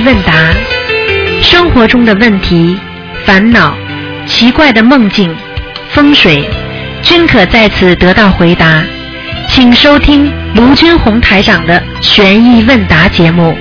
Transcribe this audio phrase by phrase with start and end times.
[0.00, 0.32] 问答，
[1.42, 2.78] 生活中的问题、
[3.24, 3.76] 烦恼、
[4.26, 5.34] 奇怪的梦境、
[5.90, 6.48] 风水，
[7.02, 8.82] 均可在此得到回答。
[9.48, 13.56] 请收听卢军红台长的悬疑问答节目。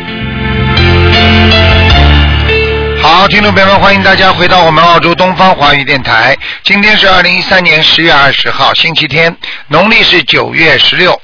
[3.02, 6.36] 好，听众朋友们，欢迎大家回到我们澳洲东方华语电台。
[6.64, 9.36] 今天是二零一三年十月二十号，星期天，
[9.70, 11.20] 农历是九月十六。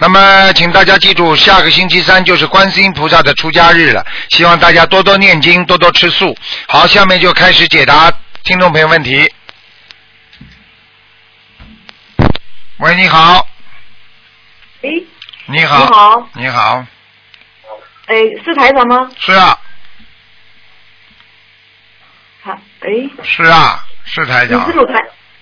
[0.00, 4.06] 那么，请大家记住，下个星期三就是观世音菩萨的出家日了。
[4.30, 6.36] 希望大家多多念经，多多吃素。
[6.68, 8.08] 好，下面就开始解答
[8.44, 9.28] 听众朋友问题。
[12.76, 13.44] 喂，你好，
[14.82, 14.88] 哎，
[15.46, 16.86] 你好，你好，你好，
[18.06, 19.10] 哎，是台长吗？
[19.18, 19.58] 是啊，
[22.44, 22.52] 好，
[22.82, 22.88] 哎，
[23.24, 24.94] 是啊，是台长你是，鲁台，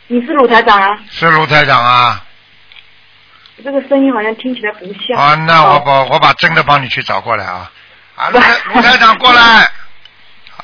[0.06, 0.98] 你是鲁台长啊？
[1.10, 2.22] 是鲁台长啊。
[3.64, 5.18] 这个声音好像听起来不像。
[5.18, 7.70] 啊，那我哦把我把真的帮你去找过来啊！
[8.16, 9.70] 啊，卢台 卢台长过来。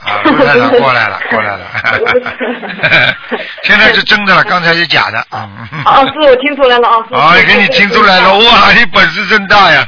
[0.04, 1.66] 啊，卢台长过来了，过来了。
[3.62, 5.18] 现在是真的了，刚才是假的。
[5.30, 5.48] 啊。
[5.86, 6.96] 哦，是我听出来了啊。
[7.12, 9.84] 啊，给你听出来了，哇，你本事真大呀！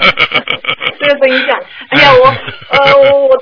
[1.01, 1.59] 这个声音像，
[1.91, 2.27] 哎呀，我
[2.77, 3.37] 呃，我我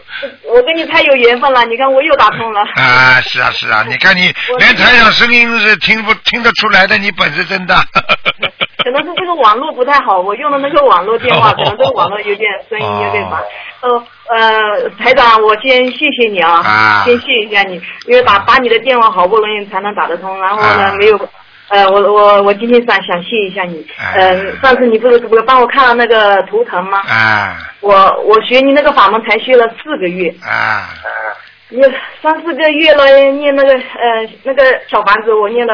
[0.54, 2.60] 我跟你太有缘分了，你看我又打通了。
[2.76, 7.84] 啊，是啊是啊， 你看你连台长声音是听不听得出来的，你本事真大。
[8.84, 13.40] 可能是这个网络不太好，我用的那个网络电话，哦 可能这个网络有点声音有点烦。
[13.82, 17.02] 呃呃，台长，我先谢谢你啊，啊。
[17.04, 20.94] 先谢一下你，因为打打你的电话好不容易才能打得通，然后呢、啊。
[20.98, 21.28] 没有。
[21.68, 24.14] 呃，我我我今天想想谢一下你，哎。
[24.16, 26.98] 呃，上次你不是不是帮我看了那个图腾吗？
[27.08, 27.56] 啊。
[27.80, 30.88] 我我学你那个法门才学了四个月，啊。
[31.70, 31.82] 也
[32.22, 35.72] 三四个月了，念那个呃那个小房子，我念了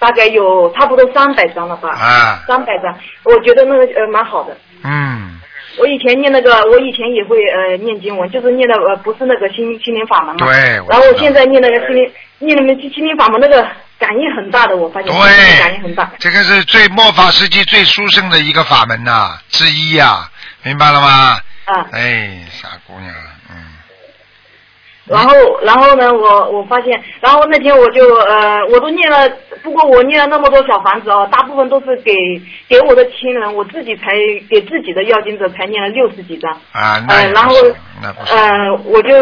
[0.00, 2.92] 大概有差不多三百张了吧，啊，三百张，
[3.22, 4.56] 我觉得那个呃蛮好的。
[4.82, 5.38] 嗯
[5.78, 10.46] 我以前念那个，我以前也会呃念经文，就是念的呃不是那个心心灵法门嘛。
[10.46, 10.52] 对
[10.88, 13.66] 然后我现在念那个心灵念那个心心灵法门，那个
[13.98, 20.28] 感应很大的，我发现对感应很大。，这个是最末法时期最殊胜的一个法门呐、之一呀、
[20.62, 21.38] 明白了吗？
[21.66, 23.39] 啊，哎，傻姑娘，嗯，
[25.10, 29.28] 然后然后呢，我我发现，然后那天我就呃我都念了，
[29.60, 32.12] 不过我念了那么多小房子哦，大部分都是给
[32.68, 34.14] 给我的亲人，我自己才
[34.48, 36.52] 给自己的要经者才念了六十几张。
[36.72, 39.14] 啊，那呃，然后也不是，那不是，呃，我就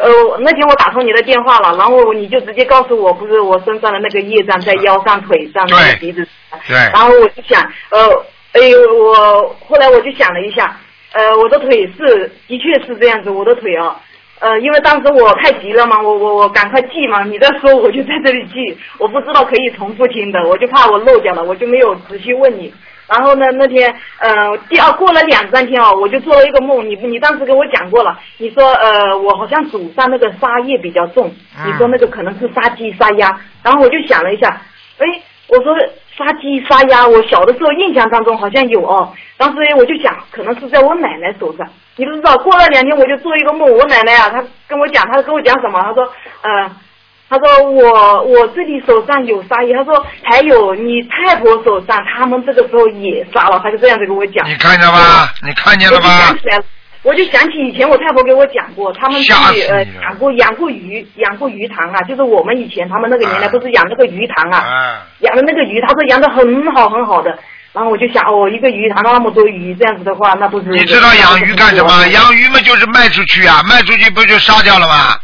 [0.00, 8.24] 呃那天我打通你的电话了，然后你就直接告诉我，不是我身上的那个业障在腰上、腿上、那个鼻子上，对然后我就想，呃，
[8.54, 10.76] 哎呦，我后来我就想了一下，
[11.12, 14.00] 呃，我的腿是的确是这样子，我的腿啊。
[14.40, 22.72] 呃，因为当时我太急了嘛，我我我赶快记嘛，你在说我就在这里记，我不知道可以重复听的，我就怕我漏掉了，我就没有仔细问你。
[23.06, 31.28] 然后呢，那天呃，第二过了两三天哦，我就做了一个梦，你你当时跟我讲过了，你说呃，我好像祖上那个杀业比较重，
[31.58, 34.62] 嗯你说那个可能是杀鸡杀鸭，然后我就想了一下，
[34.98, 35.06] 哎，
[35.48, 35.76] 我说
[36.20, 41.66] 杀鸡杀鸭，我小的时候印象当中好像有哦，当时我就想，可能是在我奶奶手上。
[41.96, 45.80] 你不知道，过了两天我就做一个梦，我奶奶啊，她跟我讲，她跟我讲什么？
[45.82, 46.04] 她说，
[46.42, 46.70] 呃，
[47.28, 54.46] 她说我我这里手上有杀业，她说还有你太婆手上，他们这个时候也杀了，她就这样子跟我讲。
[54.48, 55.32] 你看见了吧？
[55.42, 56.38] 你看见了吧想？
[56.38, 56.64] 起来了，
[57.02, 59.32] 我就想起以前我太婆给我讲过，他们去
[60.02, 67.38] 养过养过鱼，养过鱼塘啊，就是我们以前他们那个年代啊不是养那个鱼塘啊，啊，养的那个鱼，他说养的很好很好的。
[67.72, 72.06] 然后我就想，哦，一个鱼塘那么多鱼，这样子的话，那不是你知道养鱼干什么？
[72.08, 75.16] 养鱼嘛就是卖出去啊，卖出去不就杀掉了吗？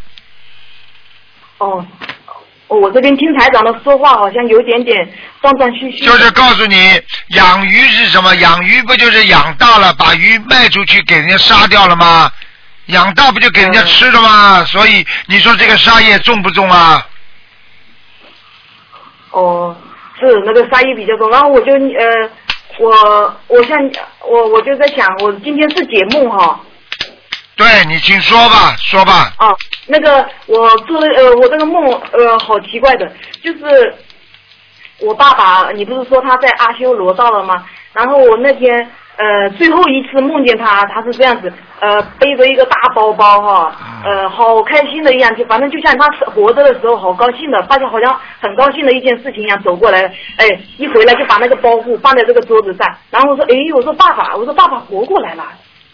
[1.59, 1.84] 哦，
[2.69, 5.09] 哦我这边听台长的说话好像有点点
[5.41, 6.04] 断断续续。
[6.04, 8.34] 就是告诉你，养鱼是什么？
[8.37, 12.31] 养鱼不就是养大了，把鱼卖出去给人家杀掉了吗？
[12.87, 14.65] 养大不就给人家吃了吗？
[14.65, 17.06] 所以你说这个杀业重不重啊？
[19.31, 19.77] 哦，
[20.19, 22.31] 是那个杀业比较重，然后我就呃，
[22.78, 23.78] 我我像
[24.28, 26.59] 我我就在想，我今天是节目哈，
[27.56, 29.32] 对你请说吧，说吧。
[29.38, 29.56] 哦，
[29.86, 33.10] 那个我做了呃，我这个梦呃好奇怪的，
[33.42, 33.94] 就是
[35.00, 37.64] 我爸爸，你不是说他在阿修罗道了吗？
[37.94, 41.50] 然后我那天呃最后一次梦见他，他是这样子，
[41.80, 43.74] 呃背着一个大包包哈，
[44.04, 50.02] 呃好开心的一样就，反正就像他活着的时候好高兴的，发现好像很高兴的一件事情一样走过来，
[50.36, 55.42] 哎一回来就把那个包袱放在这个桌子上，然后我说哎我说爸爸，我说爸爸活过来了。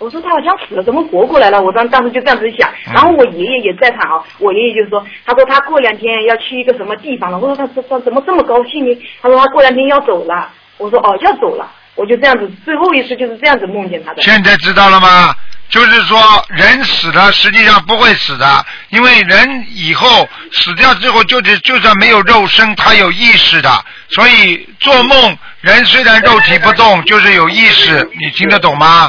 [0.03, 1.63] 我说他好像死了，怎么活过来了？
[1.63, 7.39] 我当当时就这样子想，然后我爷爷也在场啊，我爷爷就说，他说他过两天要去一个什么地方了。
[7.39, 8.99] 我说他他他怎么这么高兴呢？
[9.23, 10.51] 他说他过两天要走了。
[10.79, 14.23] 我说哦要走了，我就这样子，最后一次就是这样子梦见他的。
[14.23, 15.33] 现在知道了吗？
[15.73, 16.19] 就是说
[16.51, 18.45] 人死了实际上不会死的，
[18.91, 23.71] 因为人以后死掉之后就是就算没有肉身，他有意识的，
[24.11, 29.09] 所以做梦人虽然肉体不动，就是有意识，你听得懂吗？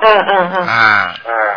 [0.00, 0.66] 嗯嗯嗯。
[0.68, 1.14] 啊，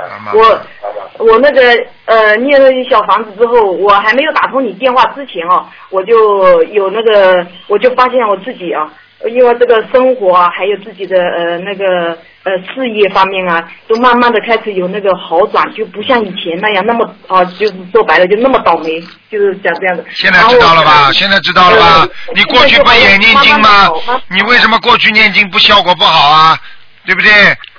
[0.10, 1.62] 那么我我那个
[2.06, 8.90] 呃念了小房子之后，我还没有打通你电话之前哦，我就有那个，我就发现我自己啊，
[9.30, 19.00] 因为这个生活啊，还有自己的呃那个呃事业方面啊，都慢慢的开始有那个好转，就不像以前那样那么啊，就是说白了就那么倒霉，
[19.30, 20.04] 就是讲这样的。
[20.14, 21.12] 现在知道了吧？
[21.12, 21.86] 现在知道了吧？
[22.02, 23.90] 呃你过去不也念经吗？
[24.30, 26.58] 你为什么过去念经不效果不好啊？
[27.06, 27.32] 对不对？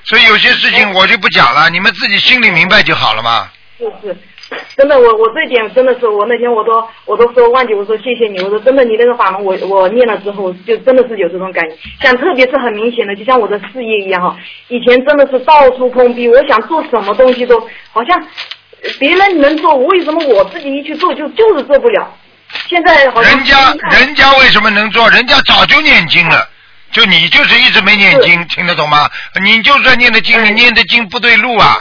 [0.05, 3.49] 所以有些事情我就不讲了，你们自己心里明白就好了嘛。
[3.79, 4.17] 就是，
[4.77, 14.37] 真的，我我这一点真的是，我那天我都我都说忘记，我说谢谢你，我说真的，你那个法门我我念了之后，就真的是有这种感觉，像特别是很明显的，就像我的事业一样哈，
[14.69, 17.61] 以前真的是到处碰壁，我想做什么东西都
[17.93, 18.19] 好像
[18.83, 22.13] 呃别人能做，为什么我自己一去做就就是做不了？
[22.69, 25.09] 现在好像人家人家为什么能做？
[25.11, 26.49] 人家早就念经了，
[26.91, 29.09] 就你就是一直没念经，听得懂吗？
[29.45, 31.79] 你就算念的经，你念的经不对路啊。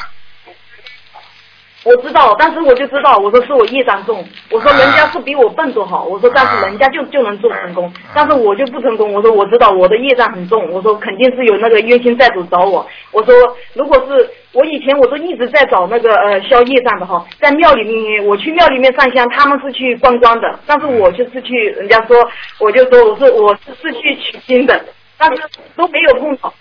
[1.89, 13.33] 我知道，但是我就知道，我说是我业障重，我说人家是比我笨多好，我说但是人家就就能做成功，但是我就不成功，我说我知道我的业障很重，我说肯定是有那个冤亲债主找我，我说
[13.73, 22.15] 如果是我以前我都一直在找那个呃消业障的哈，在庙里面我去庙里面上香，他们是去观光的，但是我就是去人家说
[22.59, 24.79] 我就说我是我是是去取经的，
[25.17, 25.41] 但是
[25.75, 26.53] 都没有碰到。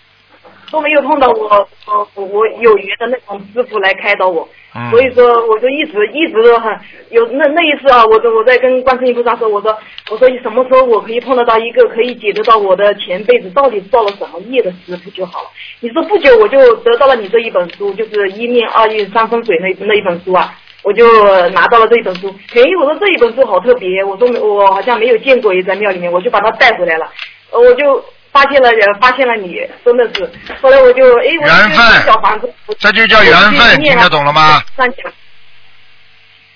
[0.71, 6.71] 都没有碰到我我我我有缘的那种师傅来开导我，嗯所以说我就一直一直都很
[7.09, 9.75] 有那那一次啊，我就我在跟观世音菩萨说，我说
[10.11, 15.49] 我说你什么时候我可以碰得到一个可以解得到我的前辈子到底造了什么业的师傅就好了。
[15.79, 20.53] 你说不久我就得到了你这一本书，就是一念二运三风水那那一本书啊。
[20.81, 21.05] 我就
[21.49, 27.05] 拿到了这一本书，哎，我说这一本书好特别，我说我好像没有见过，也在庙里面，我就把它带回来了，
[27.51, 28.01] 呃我就
[28.39, 30.31] 发现了，人发现了你，真的是。
[30.61, 34.63] 后来我就，哎，缘分小房子，这就叫缘分，听得懂了吗？
[34.77, 35.11] 上讲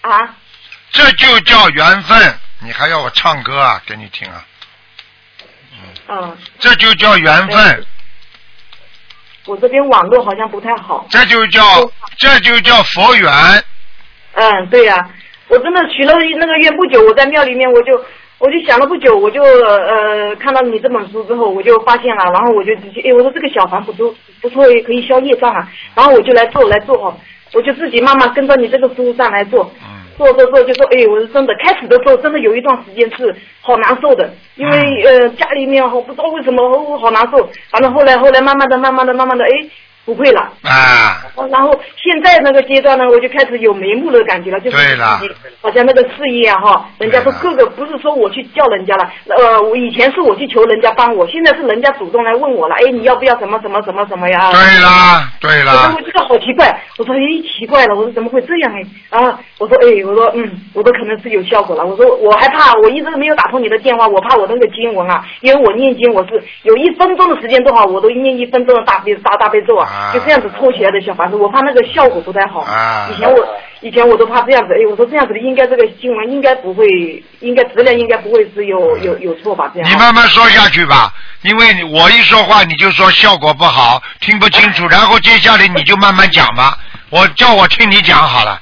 [0.10, 0.36] 啊，
[0.92, 2.40] 这就叫缘分。
[2.60, 3.82] 你还要我唱歌啊？
[3.86, 4.46] 给你听啊？
[6.08, 7.86] 嗯，这就叫缘分，
[9.46, 11.06] 我这边网络好像不太好。
[11.10, 11.62] 这就叫
[12.18, 13.30] 这就叫佛缘。
[14.36, 15.10] 嗯，对呀、
[15.50, 18.06] 我真的许了那个愿不久，我在庙里面我就
[18.40, 27.16] 我就想了不久，我就呃看到你这本书之后，我就发现了，然后我就直接哎，我说这个小房不错不错，可以消业障啊，然后我就来做来做哈，
[27.54, 29.72] 我就自己慢慢跟着你这个书上来做。
[29.82, 39.50] 嗯做做做就说，哎，我是真的，开始的时候真的有一段时间是好难受的，因为呃家里面我不知道为什么我好难受，反正后来后来慢慢的慢慢的慢慢的，哎，
[40.06, 44.78] 不会了，啊，然后现在那个阶段呢，我就开始有眉目的感觉了，就是
[45.62, 54.52] 好像那个事业啊哈，人家说对各个不是说我去叫人家了，呃，我以前是我去求人家帮我，现在是人家主动来问我了，哎，你要不要什么什么什么什么呀？
[54.52, 57.20] 对啦，对我说啦我，觉得好奇怪，我说哎
[57.58, 58.82] 奇怪了，我说怎么会这样哎？
[59.10, 61.86] 然后我说哎，我说嗯，我说可能是有效果了。
[61.86, 72.62] 我说我害怕，我一直没有打通你的电话，我怕我那个经文啊，因为我念经我是有一分钟的时间都好，我都念一分钟的大悲大大悲咒啊啊，就这样子抽起来的小房子，我怕那个效果不太好。
[72.62, 73.48] 啊以前我
[73.82, 76.86] 以前我都怕这样子，哎，我说这样子的应该这个新闻应该不会，
[77.42, 79.70] 应该质量应该不会是有有有错吧？
[79.74, 79.90] 这样。
[79.90, 86.78] 你慢慢说下去吧，因为我一说话你就说效果不好，听不清楚， 然后接下来你就慢慢讲吧，
[87.14, 88.60] 我叫我听你讲好了。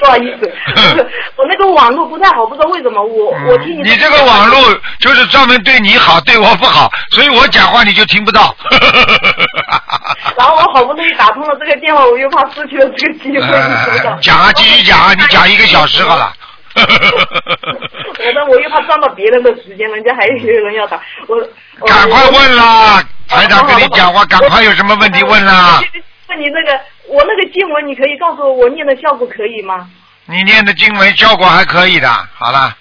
[0.00, 0.50] 不好意思，
[1.36, 3.00] 我那个网络不太好，不知道为什么。
[3.00, 4.58] 我我听嗯你你这个网络
[4.98, 8.56] 就是专门对你好，对我不好，所以我讲话你就听不到。
[10.36, 14.18] 然后我好不容易打通了这个电话，我又怕失去了这个机会，呃？
[14.20, 16.32] 讲啊，继续讲啊，你讲一个小时好了。
[16.74, 21.36] 我的我又怕占到别人的时间，人家还有人要打，我
[21.80, 25.80] 我赶快问啦，台长跟你讲话，赶快有什么问题问啦。
[26.28, 29.88] 问你那个，我那个经文，你可以告诉我，我念的效果可以吗？
[30.26, 32.76] 你念的经文效果还可以的，好了。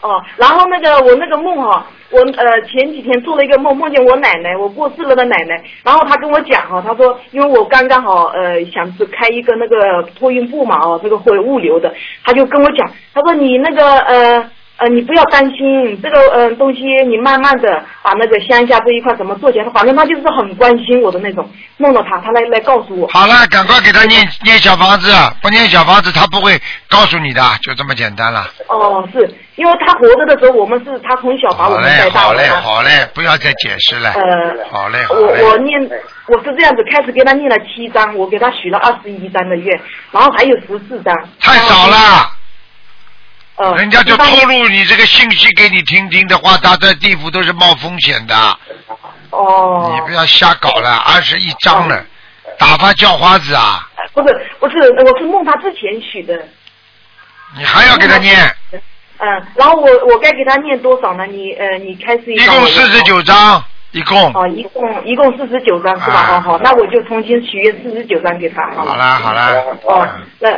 [0.00, 11.94] 哦，然后那个我那个梦哈、我呃前几天做了一个梦，梦见我奶奶，我过世了的奶奶，然后她跟我讲哈、她说因为我刚刚好呃想是开一个那个托运部嘛哦，这个会物流的，
[12.24, 21.46] 她就跟我讲，她说你那个呃呃，你不要担心这个嗯、呃东西，你慢慢的把那个乡下这一块怎么做起来，反正他就是很关心我的那种，
[21.76, 23.06] 弄到他，他来来告诉我。
[23.08, 26.58] 好了，赶快给他念念小房子，不念小房子他不会
[26.88, 28.46] 告诉你的，就这么简单了。
[28.68, 32.62] 哦，是因为他活着的时候，我们是他从小把我们带，大的好嘞，好嘞。
[32.62, 34.12] 好嘞，不要再解释了。
[34.12, 35.42] 呃，好嘞，好我嘞。
[35.44, 35.78] 我念
[36.28, 39.78] 我是这样子，开始给他念了七张，我给他许了二十一章的愿，
[40.10, 41.14] 然后还有十四张。
[41.38, 42.30] 太少了，
[43.60, 48.34] 呃，人家就透露你这个信息给你听听的话，他在地府都是冒风险的，
[49.28, 49.92] 哦。
[49.94, 52.02] 你不要瞎搞了，二十一章了，
[52.58, 56.34] 打发叫花子啊，不是不是，我是梦他之前许的。
[57.54, 58.34] 你还要给他念，
[59.18, 61.26] 嗯，然后我我该给他念多少呢？
[61.26, 63.02] 你呃，你开始一共四十。
[63.02, 64.32] 九章，一共。
[64.32, 66.40] 哦，一共一共四十九张是吧？
[66.40, 68.70] 好，那我就重新许愿四十九张给他。
[68.74, 69.52] 好啦好啦，
[69.84, 70.50] 哦，那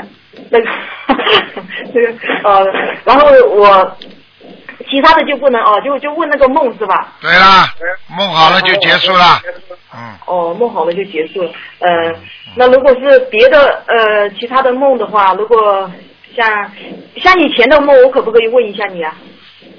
[0.51, 0.67] 那个
[1.93, 2.09] 这个
[2.45, 2.65] 呃，
[3.05, 3.97] 然后我
[4.91, 7.13] 其他的就不能哦，就就问那个梦是吧？
[7.21, 7.67] 对啦，
[8.17, 9.41] 梦好了就结束了，
[9.95, 11.51] 嗯，哦，梦好了就结束了。
[11.81, 11.89] 呃，
[12.57, 15.91] 那如果是别的呃其他的梦的话，如果
[16.37, 16.47] 像
[17.17, 19.15] 像以前的梦，我可不可以问一下你啊？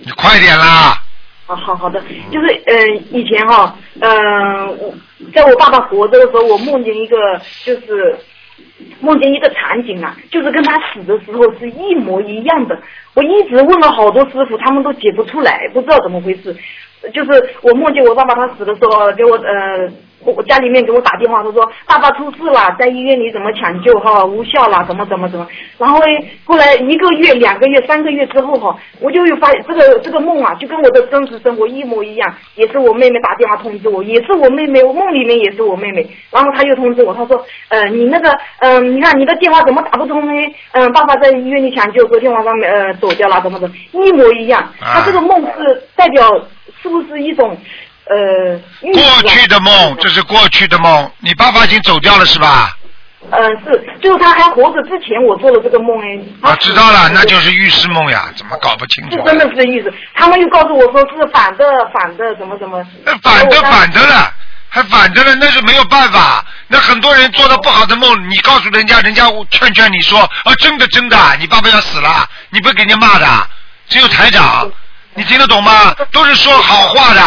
[0.06, 1.02] 你快点啦，
[1.48, 4.94] 啊，好好的，就是嗯、呃以前哈，嗯、我
[5.34, 7.18] 在我爸爸活着的时候，我梦见一个
[7.66, 8.18] 就是
[9.02, 12.78] 梦见一个场景啊，就是跟他死的时候是一模一样的。
[13.16, 16.56] 我一直问了好多师傅，他们都解不出来，不知道怎么回事。
[17.14, 19.90] 就是我梦见我爸爸他死的时候，给我呃，
[20.26, 25.48] 我我家里面给我打电话，他说爸爸出事了，在医院里怎么抢救哈，无效了，怎么怎么怎么。
[25.78, 36.08] 然后诶后来一个月、两个月、三个月之后哈，我就有发现这个这个梦啊，就跟我的真实生活一模一样，也是我妹妹打电话通知我，也是我妹妹，我梦里面也是我妹妹。
[36.32, 40.54] 然后她又通知我，她说呃你那个嗯、呃你看你的电话怎么打不通呢？
[40.72, 44.62] 嗯、爸爸在医院里抢救，昨天晚上呃走掉了，怎么怎么一模一样。
[44.80, 46.30] 啊他这个梦是代表
[46.82, 47.58] 是不是一种
[48.10, 48.60] 呃
[48.94, 52.78] 过去的梦，这是过去的梦，你爸爸已经走掉了是吧？
[53.32, 56.20] 嗯，是，就是他还活着之前，我做了这个梦哎。
[56.42, 59.24] 他啊，知道了，那就是预示梦呀，怎么搞不清楚啊？
[59.24, 59.92] 是真的是意思。
[60.14, 62.86] 他们又告诉我说是反的，反的，怎么怎么。
[63.06, 64.34] 那反的反的了，
[64.68, 66.46] 还反的了，那是没有办法。
[66.68, 73.26] 那很多人做的不好的梦，你告诉人家，人家劝劝你说啊，真的真的，你爸爸要死了，你不会给人家骂的，
[73.88, 74.70] 只有台长，
[75.14, 75.96] 你听得懂吗？
[76.12, 77.22] 都是说好话的，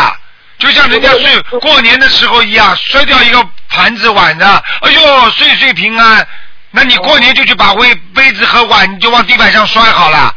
[0.58, 4.46] 就像人家睡过年的时候一样，摔掉一个盘子碗的，
[4.80, 6.26] 哎呦，岁岁平安。
[6.70, 10.34] 那你过年就去把杯杯子和碗你就往地板上摔好了。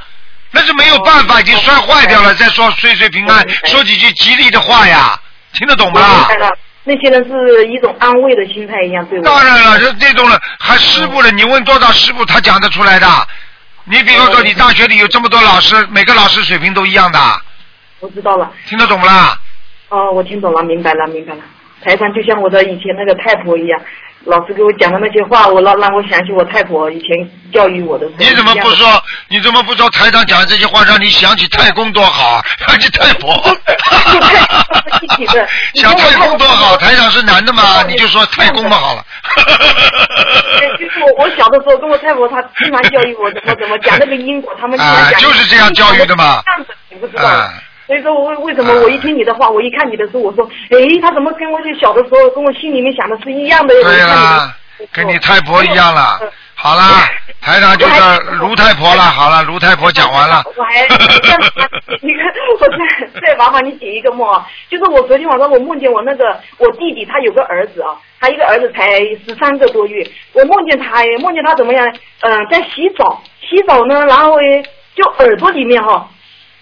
[0.51, 2.33] 那是没有办法，已经摔坏掉了。
[2.35, 5.19] 再说岁岁平安，说几句吉利的话呀，
[5.53, 6.27] 听得懂吗
[6.85, 9.23] 那些人是一种安慰的心态一样对我。
[9.23, 13.27] 当然了，这这种人还师傅了，你问多少师傅，他讲得出来的。
[13.83, 17.19] 你比方说，你大学里有这么多老师，每个老师水平都一样的，
[17.99, 19.37] 我知道了，听得懂不啦？
[19.89, 21.41] 哦，我听懂了，明白了，明白了。
[21.83, 23.79] 台上就像我的以前那个太婆一样，
[24.25, 27.09] 老师给我讲的那些话，我让让我想起我太婆以前
[27.53, 28.19] 教育我的时候。
[28.19, 28.69] 你怎么不？
[28.71, 29.03] 说？
[29.29, 32.41] 你怎么不说台长讲的这些话，让你想起太公多好啊？
[32.67, 33.33] 想 起太婆。
[35.75, 39.05] 想太公多好，台长是男的嘛，你就说太公嘛好了。
[40.59, 45.11] 对，就是我我小的时候跟我太婆，她经常教育我怎么怎么讲那个因果，他们经常啊。
[45.17, 47.23] 就是这样教育的嘛这样子你不知道。
[47.23, 47.53] 啊
[47.89, 53.73] 所以说我为为什么我一听你的话，我一看你的书，我说，哎，他怎么跟我就小的时候跟我心里面想的是一样的？
[53.97, 54.53] 呀
[54.93, 56.19] 跟你太婆一样了。
[56.53, 57.09] 好啦，
[57.41, 59.01] 台长就是卢太婆了。
[59.01, 60.43] 好了，卢太婆讲完了。
[60.55, 62.77] 我还你看，我再
[63.21, 71.91] 再麻烦你解一个梦啊，就是我昨天晚上我梦见我那个我弟弟他有个儿子啊，他一个儿子才十三个多月，我梦见他哎，梦见他怎么样？
[72.21, 74.63] 嗯、在洗澡，洗澡呢，然后哎
[74.95, 76.07] 就耳朵里面哈、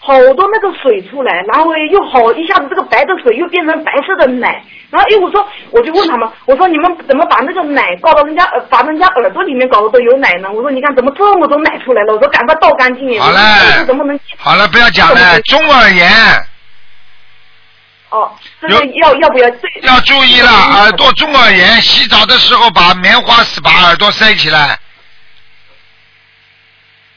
[0.07, 10.49] 好多那个水出来，然后又好一下子这个白的水又变成白色的奶，然后哎我说我就问他们，我说你们怎么把那个奶搞到人家耳把人家耳朵里面搞得都有奶呢？
[10.49, 12.13] 我说你看怎么这么多奶出来了？
[12.13, 13.21] 我说赶快倒干净点。
[13.21, 14.17] 好嘞我说怎么能？
[14.37, 16.09] 好了，不要讲了，中耳炎
[18.11, 19.49] 哦，这个要要不要？
[19.49, 24.79] 对要注意了，耳朵中耳炎，洗澡的时候把棉花丝把耳朵塞起来，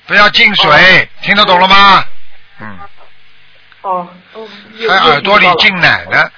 [0.09, 2.05] 不要进水，听得懂了吗？
[2.61, 2.79] 嗯，
[3.83, 4.09] 哦。
[4.35, 4.49] 哦，
[4.89, 6.31] 还耳朵里进奶呢，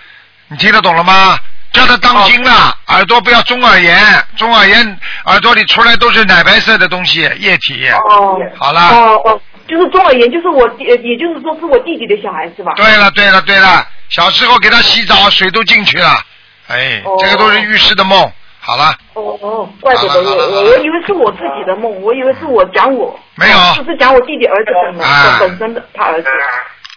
[0.49, 1.39] 你听得懂了吗？
[1.73, 7.89] 叫他当心了，耳朵不要中耳炎，中耳炎耳朵里出来都是奶白色的东西，液体。
[7.89, 8.89] 哦，好了。
[8.91, 12.75] 哦哦，就是中耳炎，就是我也就是说是我弟弟的小孩是吧？
[12.77, 16.23] 对了对了对了，小时候给他洗澡，水都进去了，
[16.69, 17.17] 哎，哦。
[17.19, 18.31] 这个都是浴室的梦，
[18.65, 26.29] 好了，哦哦，怪不得我我我以为是我自己的梦，我以为是我讲我，没有哦是讲我弟弟儿子的啊本身的他儿子。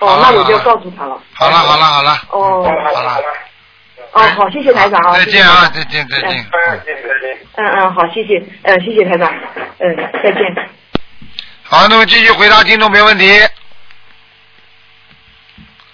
[0.01, 1.17] 哦那我就要告诉他了。
[1.33, 3.23] 好了好了好了，哦好了，
[4.11, 5.17] 哦，好，谢谢台长啊。
[5.17, 6.45] 再见啊，再见再见。
[7.55, 9.33] 嗯嗯，好，谢谢，嗯，谢谢台长，
[9.79, 10.69] 嗯，再见。
[11.63, 13.41] 好，那么继续回答听众没问题。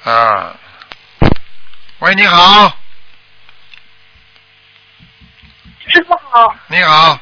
[0.04, 0.56] 啊，
[2.00, 2.74] 喂，你好，
[5.92, 7.20] 师傅好，你好，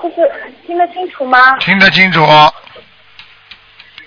[0.00, 0.30] 就是
[0.64, 1.58] 听得清楚吗？
[1.58, 2.20] 听得清楚。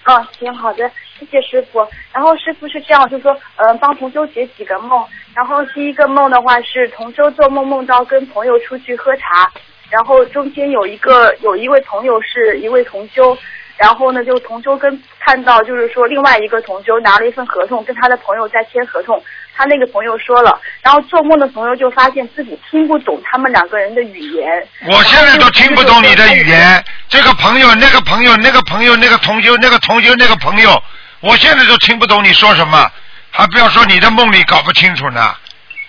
[0.05, 1.85] 嗯，行，好的，谢谢师傅。
[2.13, 5.05] 然后师傅是这样，就是说，嗯、帮同修解几个梦。
[5.35, 9.51] 然后第一个梦的话是同修做梦梦到跟朋友出去喝茶，
[9.89, 13.37] 然后中间有一个有一位朋友是一位同修，
[13.75, 19.21] 然后呢就同修跟看到就是说另外一个同修拿了一份合同跟他的朋友在签合同，
[19.55, 24.67] 他那个朋友说了，然后做梦的朋友就发现自己听不懂他们两个人的语言。
[24.87, 30.81] 我现在都听不懂你的语言，这个朋友、那个朋友、那个朋友、那个同修、那个同修、那个朋友，
[31.21, 32.91] 我现在都听不懂你说什么，
[33.31, 35.35] 还不要说你的梦里搞不清楚呢。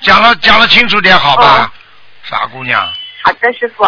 [0.01, 1.73] 讲了讲了清楚点好吧，
[2.23, 2.87] 傻姑娘。
[3.23, 3.85] 好的，师傅。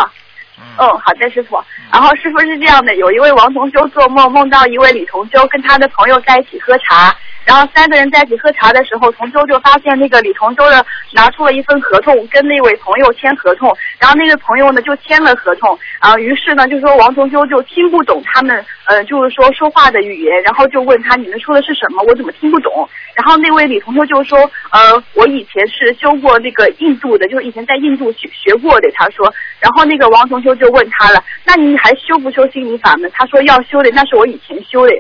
[0.58, 1.62] 嗯，嗯，好的，师傅。
[1.92, 7.14] 然后师傅是这样的，有一位王同修做梦，梦到一位李同修跟他的朋友在一起喝茶，
[7.46, 22.86] 然后三个人在一起喝茶的时候，同修就发现那个李同修的拿出了一份合同，跟那位朋友签合同，然后那个朋友呢就签了合同，啊，于是呢就说王同修就听不懂他们呃就是说说话的语言，然后就问他你们说的是什么，我怎么听不懂？
[23.14, 24.38] 然后那位李同修就说，
[24.70, 28.90] 呃，我以前是修过那个印度的，就是以前在印度学学过的。
[28.94, 33.10] 他说，然后那个王同修就问他了，那你还修不修心灵法门？
[33.14, 34.92] 他说要修的，那是我以前修的，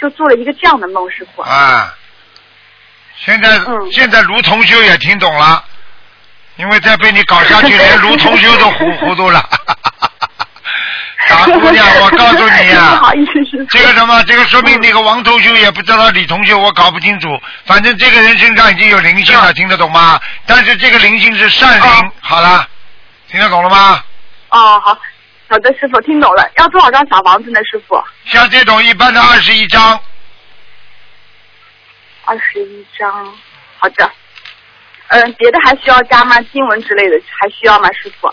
[0.00, 1.42] 就做了一个这样的梦，师傅。
[1.42, 1.94] 啊，
[3.24, 5.62] 现在、嗯现在卢同修也听懂了，
[6.56, 9.44] 因为再被你搞下去， 连卢同修都糊糊涂了。
[11.28, 17.28] 傻姑娘， 我告诉你啊、不好意思，这个什么，这个说明那个王同修也不知道李同修，我搞不清楚。
[17.66, 20.18] 反正这个人身上已经有灵性了，听得懂吗？
[20.46, 21.86] 但是这个灵性是善灵。
[21.90, 22.66] 哦好了，
[23.30, 24.02] 听得懂了吗？
[24.50, 24.96] 哦，好，
[25.48, 26.50] 好的，师傅听懂了。
[26.56, 28.02] 要多少张小房子呢，师傅？
[28.26, 30.00] 像这种一般的二十一张，
[32.24, 33.34] 二十一张。
[33.78, 34.10] 好的。
[35.08, 36.38] 嗯，别的还需要加吗？
[36.52, 38.32] 经文之类的还需要吗，师傅？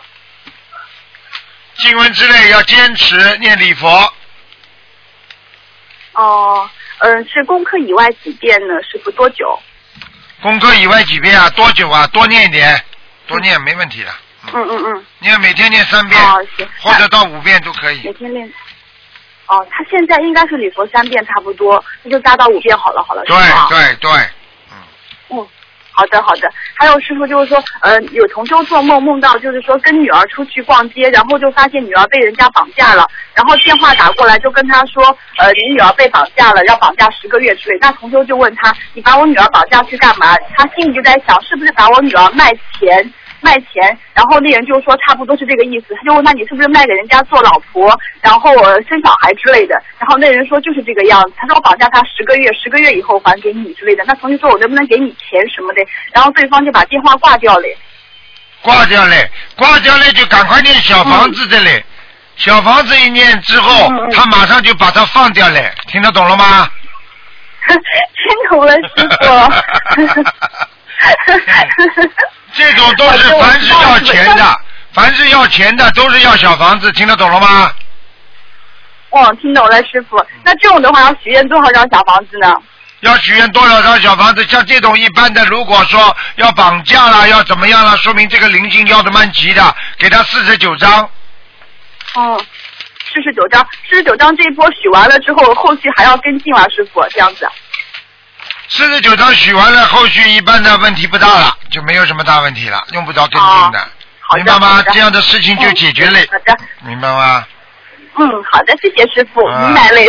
[1.77, 4.13] 经文之类要坚持念礼佛，
[6.13, 8.73] 哦，嗯，是功课以外几遍呢？
[8.83, 9.57] 师傅多久？
[10.41, 11.49] 功课以外几遍啊？
[11.51, 12.05] 多久啊？
[12.07, 12.83] 多念一点，
[13.27, 14.09] 多念没问题的。
[14.53, 15.05] 嗯嗯嗯。
[15.19, 16.67] 你要每天念三遍，哦，行。
[16.81, 18.01] 或者到五遍都可以。
[18.03, 18.51] 每天念。
[19.47, 23.37] 哦，他现在应该是礼佛三遍差不多，那就加到五遍好了，好了，对
[23.69, 24.11] 对对，
[24.71, 25.47] 嗯，嗯
[25.91, 26.51] 好的好的。
[26.73, 35.05] 还有师傅就是说，呃，有同修做梦梦到就是说跟女儿出去逛街，然后就发现女儿被人家绑架了，然后电话打过来就跟他说，
[35.37, 37.77] 呃，你女儿被绑架了，要绑架十个月之内。
[37.79, 40.35] 那同修就问他，你把我女儿绑架去干嘛？
[40.57, 43.13] 他心里就在想，是不是把我女儿卖钱？
[43.41, 55.81] 卖钱，然后那人就说差不多是这个意思，他就问那你是不是卖给人家做老婆，然后呃生小孩之类的，然后那人说就是这个样子，他说我绑架他十个月，十个月以后还给你之类的，那同学说我能不能给你钱什么的，
[56.13, 57.67] 然后对方就把电话挂掉了。
[58.61, 61.83] 挂掉嘞，挂掉嘞就赶快念小房子的嘞。
[62.35, 66.67] 小房子一念之后，他马上就把它放掉嘞，听得懂了吗？
[67.65, 69.25] 听懂了，师傅。
[72.55, 74.59] 这种都是凡是要钱的，
[74.93, 77.71] 凡是要钱的都是要小房子，听得懂了吗？
[79.11, 80.17] 哦，听懂了，师傅。
[80.43, 82.53] 那这种的话要许愿多少张小房子呢？
[83.01, 84.43] 要许愿多少张小房子？
[84.45, 91.09] 像这种一般的，如果说要绑架了，要怎么样了，说明这个灵性要的蛮急的，给他四十九张。
[92.15, 92.41] 哦，
[93.13, 97.05] 四十九张，四十九张这一波许完了之后，后续还要跟进啊，师傅？
[97.09, 97.47] 这样子。
[98.67, 103.87] 四十九张许完了，后续一般的问题不大了，就没有什么大问题了，用不着跟进的，
[104.35, 104.83] 明白吗？
[104.91, 107.45] 这样的事情就解决了，好的，明白吗？
[108.17, 109.65] 嗯，好的，谢谢师傅，啊。
[109.65, 109.99] 明白了。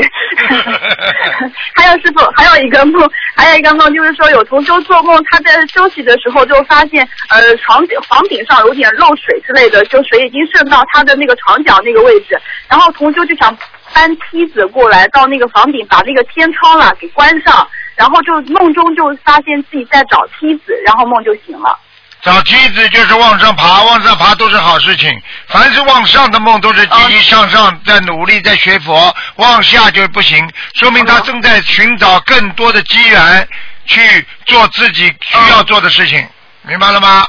[1.74, 13.56] 还有师傅，还有一个梦，还有一个梦，就是说有同修做梦，他在休息的时候就发现，呃，床顶房顶上有点漏水之类的，就水已经渗到他的那个床角那个位置，然后同修就想
[13.92, 21.78] 搬梯子过来到那个房顶，把那个天窗啦给关上，然后就梦中就发现自己在找梯子，然后梦就醒了。
[22.22, 25.08] 找梯子就是往上爬，往上爬都是好事情。
[25.46, 33.48] 凡是往上的梦都是积极向上，在努力，在学佛；往下就不行，说明他正在寻找更多的机缘
[33.84, 36.26] 去做自己需要做的事情，
[36.62, 37.24] 明白了吗？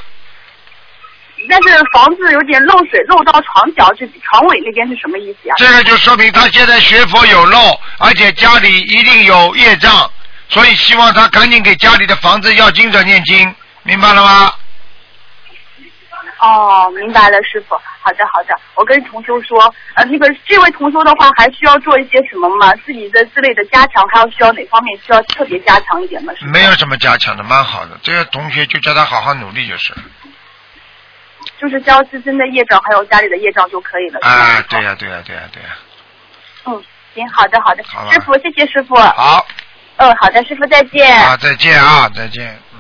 [1.50, 5.56] 但是房子有点漏水，漏到床脚，就床尾那边是什么意思呀？
[5.58, 10.10] 这个就说明他现在学佛有漏，而且家里一定有业障，
[10.50, 14.54] 所以希望他赶紧给家里的房子要经者念经，明白了吗？
[16.40, 17.76] 哦，明白了，师傅。
[18.00, 18.54] 好的，好的。
[18.76, 22.72] 我跟同修说，呃，那个这位同修的话，还需要做一些什么吗？
[22.86, 26.32] 自己的之类的加强，还要需要哪方面需要特别加强一点吗？
[26.54, 28.00] 没有什么加强的，蛮好的。
[28.04, 29.94] 这个同学就叫他好好努力就是。
[31.60, 34.20] 就是交自身的业障，还有家里的业障就可以了。
[34.22, 35.70] 啊，对呀、对呀、对呀、对呀、
[36.66, 36.84] 嗯，
[37.16, 38.12] 行，好的，好的好。
[38.12, 38.96] 师傅，谢谢师傅。
[38.96, 39.44] 好，
[39.98, 41.16] 嗯，好的，师傅再见。
[41.24, 42.80] 啊，再见啊，再见，嗯，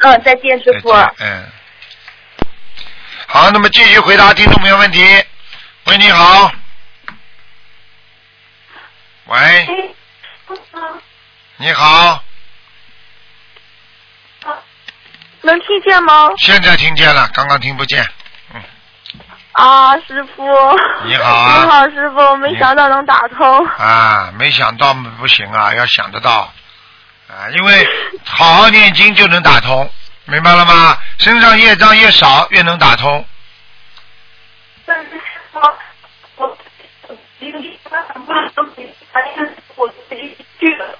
[0.00, 0.92] 嗯，再见，师傅。
[0.92, 1.50] 再见，嗯。
[3.26, 5.02] 好，那么继续回答听众朋友问题。
[5.84, 6.52] 喂，你好。
[9.26, 9.66] 喂，
[11.56, 12.22] 你好，
[15.40, 16.30] 能听见吗？
[16.36, 18.04] 现在听见了，刚刚听不见。
[19.54, 20.44] 啊，师傅。
[21.04, 23.66] 你好啊 你好，师傅，没想到能打通。
[23.66, 26.52] 啊，没想到不行啊，要想得到
[27.28, 27.88] 啊，因为
[28.24, 29.88] 好好念经就能打通，
[30.26, 30.98] 明白了吗？
[31.18, 33.24] 身上业障越少，越能打通。
[34.86, 35.20] 但是
[35.52, 35.78] 我
[36.36, 36.58] 我
[37.38, 40.98] 一个礼拜不都没，反正我自己去了。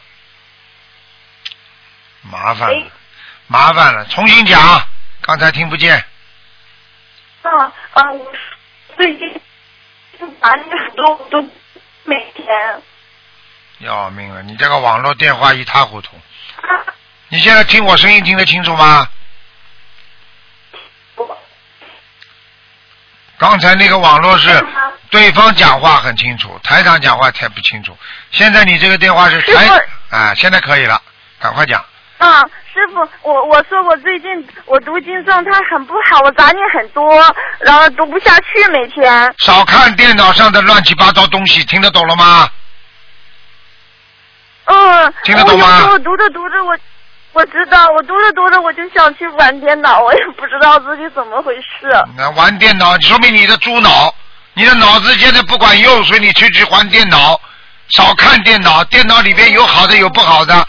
[2.22, 2.70] 麻烦
[3.48, 4.80] 麻烦了，重新讲，
[5.22, 5.96] 刚才听不见。
[7.42, 8.12] 啊啊！
[8.12, 8.32] 我
[8.96, 9.40] 最近
[10.20, 11.42] 就把那个很多我都
[12.04, 12.46] 每天
[13.78, 16.16] 要命了，你这个网络电话一塌糊涂。
[16.56, 16.92] 啊
[17.28, 19.08] 你现在听我声音听得清楚吗？
[21.16, 21.36] 不
[23.38, 24.64] 刚才那个网络是
[25.10, 27.96] 对方讲话很清楚，台长讲话才不清楚。
[28.30, 29.66] 现在你这个电话是台
[30.10, 31.00] 啊，现在可以了，
[31.40, 31.84] 赶快讲。
[32.24, 32.40] 啊，
[32.72, 34.30] 师傅，我我说我最近
[34.64, 37.04] 我读经状态很不好，我杂念很多，
[37.60, 39.34] 然后读不下去，每天。
[39.38, 42.48] 少看电脑上的乱七八糟东西，听得懂了吗？
[44.64, 46.74] 嗯，听得懂吗我有时候读着读着，我
[47.34, 51.86] 我知道，我读着读着我就想去玩电脑，我也不知道自己怎么回事。
[52.16, 54.14] 那玩电脑，说明你的猪脑，
[54.54, 57.38] 你的脑子现在不管用，所以你去去玩电脑，
[57.90, 60.66] 少看电脑，电脑里边有好的有不好的，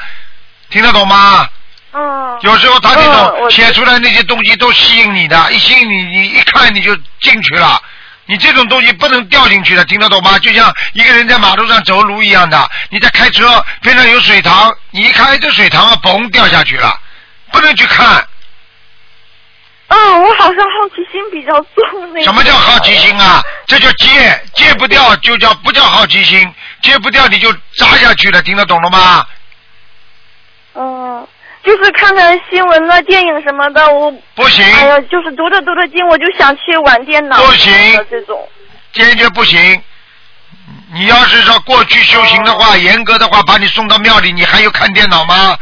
[0.70, 1.48] 听得懂吗？
[1.94, 2.38] 嗯。
[2.42, 7.82] 有时候他这嗯种写出来那些东西都吸引你的，一吸引你，你一看你就进去了。
[8.28, 10.38] 你这种东西不能掉进去的，听得懂吗？
[10.40, 17.00] 就像一个人在马路上走路一样的，你在开车，边上有水塘，你一看哎这水塘啊，嘣掉下去了，
[17.52, 18.28] 不能去看。
[19.88, 22.24] 嗯，我好像好奇心比较重那。
[22.24, 23.44] 什么叫好奇心啊？
[23.68, 26.52] 这叫戒，戒不掉就叫不叫好奇心，
[26.82, 29.24] 戒不掉你就扎下去了，听得懂了吗？
[31.66, 37.38] 嗯，就是看看新闻啊、电影什么的，我不行，哎呀，就是读着读着经，我就想去玩电脑。
[37.38, 37.74] 不行
[38.10, 38.48] 这种。
[38.94, 39.82] 坚决不行。
[40.94, 45.58] 你要是说过去修行的话，严格的话，把你送到庙里，你还有看电脑吗？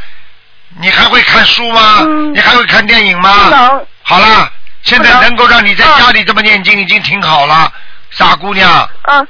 [0.79, 1.99] 你还会看书吗？
[2.01, 3.49] 嗯你还会看电影不吗？
[3.49, 3.85] 能。
[4.03, 4.51] 好了，
[4.83, 7.71] 现在能能够让你在家里这么念经，已经挺好了，
[8.11, 8.87] 傻姑娘。
[9.03, 9.27] 嗯。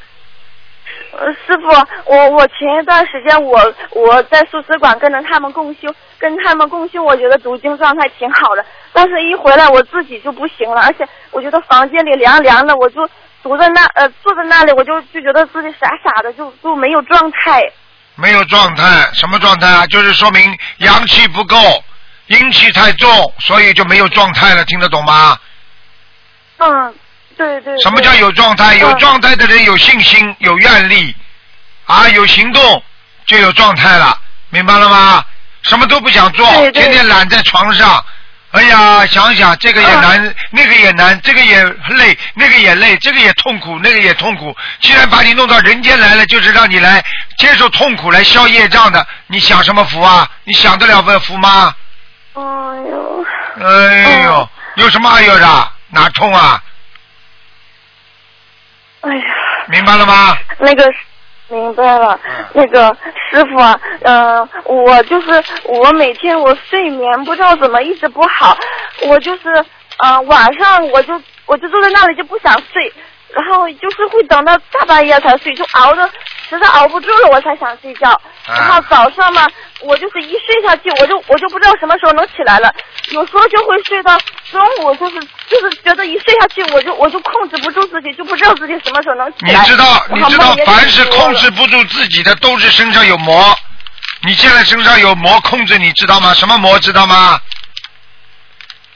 [1.17, 1.67] 呃，师傅，
[2.05, 3.59] 我我前一段时间我
[3.91, 8.65] 我在素食馆跟着他们共修，跟他们共修，我觉得读经状态挺好的。
[8.91, 13.07] 但是，一回来我自己就不行了，而且我觉得房间里凉凉的，我就
[13.43, 17.61] 读在那呃坐在那里，我就就觉得自己傻傻的，就就没有状态。
[18.15, 19.85] 没有状态，什么状态啊？
[19.87, 21.55] 就是说明阳气不够，
[22.27, 25.37] 阴气太重，所以就没有状态了，听得懂吗？
[26.57, 26.93] 嗯，
[27.37, 27.77] 对对。
[27.81, 28.75] 什么叫有状态？
[28.75, 31.15] 嗯有状态的人有信心，有愿力，
[31.85, 32.83] 啊，有行动
[33.25, 34.17] 就有状态了，
[34.49, 35.23] 明白了吗？
[35.63, 38.03] 什么都不想做，天天懒在床上。
[38.51, 44.55] 哎呀，想想这个也难，嗯那个也难，这个也累，那个也累，这个也痛苦，那个也痛苦。
[44.79, 47.03] 既然把你弄到人间来了，就是让你来
[47.37, 49.05] 接受痛苦，来消业障的。
[49.27, 50.29] 你享什么福啊？
[50.43, 51.73] 你享得了份福吗？
[52.33, 53.25] 哎呦。
[53.61, 55.71] 哎呦，嗯有什么哎呦的？
[55.89, 56.61] 哪痛啊？
[59.03, 59.23] 哎呀。
[59.69, 60.35] 明白了吗？
[60.59, 60.91] 那个，
[61.47, 62.19] 明白了。
[62.25, 62.95] 嗯那个
[63.31, 68.55] 师傅啊，嗯、我就是我每天我睡眠不知道怎么一直不好，
[69.07, 69.49] 我就是
[69.97, 72.93] 呃晚上我就我就坐在那里就不想睡，
[73.33, 76.07] 然后就是会等到大半夜才睡，就熬的
[76.53, 78.09] 实在熬不住了我才想睡觉。
[78.45, 79.47] 啊然后早上嘛，
[79.81, 82.73] 我就是一睡下去，我就我就不知道什么时候能起来了，
[83.11, 84.17] 有时候就会睡到
[84.51, 89.61] 中午，就是就是觉得一睡下去，我就我就控制不住自己，就不知道自己什么时候能起来。
[89.61, 93.57] 你知道，你知道凡是控制不住自己的，都是身上有魔。
[94.25, 96.33] 你现在身上有魔控制，你知道吗？
[96.33, 97.39] 什么魔知道吗？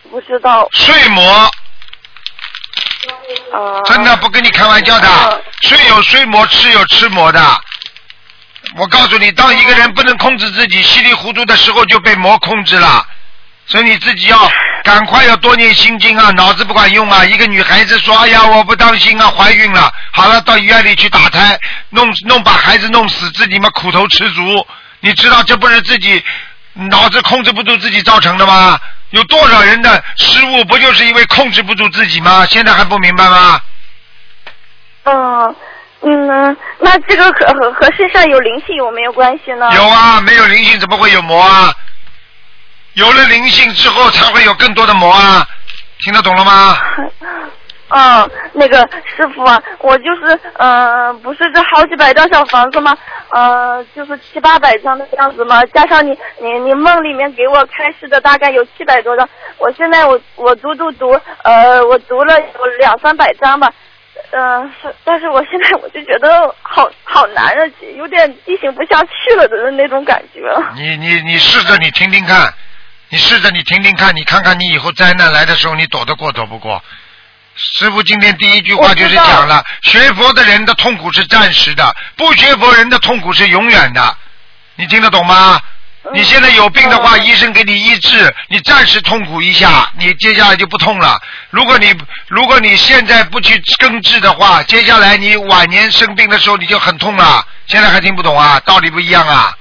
[0.09, 0.67] 不知道。
[0.71, 1.51] 睡魔，
[3.53, 3.81] 啊。
[3.85, 7.61] 真的不跟你开玩笑的嗯，睡有睡魔，吃有吃魔的。
[8.75, 13.05] 我告诉你，当一个人不能控制自己，稀里糊涂的时候就被魔控制了。
[13.65, 14.49] 所以你自己要
[14.83, 17.25] 赶快要多念心经啊，脑子不管用啊。
[17.25, 24.65] 一个女孩子说：“哎呀，我不当心啊，怀孕了，好了，到医院里去打胎，弄弄把孩子弄死，自己嘛苦头吃足。
[25.01, 26.23] 你知道这不是自己
[26.73, 28.79] 脑子控制不住自己造成的吗？
[29.11, 32.45] 有多少人的失误不就是因为控制不住自己吗？
[32.45, 33.61] 现在还不明白吗？
[35.03, 35.55] 嗯
[36.01, 39.69] 嗯，那这个和和和身上有灵性有没有关系呢？
[39.73, 41.73] 有啊，没有灵性怎么会有魔啊？
[42.93, 45.47] 有了灵性之后才会有更多的魔啊！
[46.01, 46.77] 听得懂了吗？
[47.89, 52.95] 嗯，那个师傅啊，我就是呃，不是这好几百张小房子吗？
[53.29, 63.71] 呃，就是七八百张的样子嘛，加上你你你梦里面给我开示的大概有七百多张，我现在我我读读读，呃，我读了有两三百张吧，
[64.31, 70.41] 嗯、是，但是我现在我就觉得好好难啊，有点进行不下去了的那种感觉。
[70.75, 72.53] 你你你试着你听听看，
[73.09, 76.81] 你试着你听听看，你看看你以后灾难来的时候你躲得过躲不过。
[77.57, 84.15] 师傅今天第一句话就是讲了，学佛的人的痛苦是暂时的，不学佛人的痛苦是永远的。
[84.75, 85.59] 你听得懂吗？
[86.13, 91.19] 你现在有病的话，嗯医生给你医治，你暂时痛苦一下，你接下来就不痛了。
[91.49, 91.93] 如果你
[92.27, 97.43] 如果你现在不去根治的话，接下来你晚年生病的时候你就很痛了。
[97.65, 98.59] 现在还听不懂啊？
[98.65, 99.51] 道理不一样啊？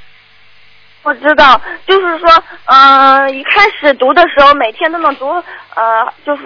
[1.02, 5.28] 我知道，就是说，嗯、一开始读的时候每天都能读，
[5.74, 6.42] 呃，就是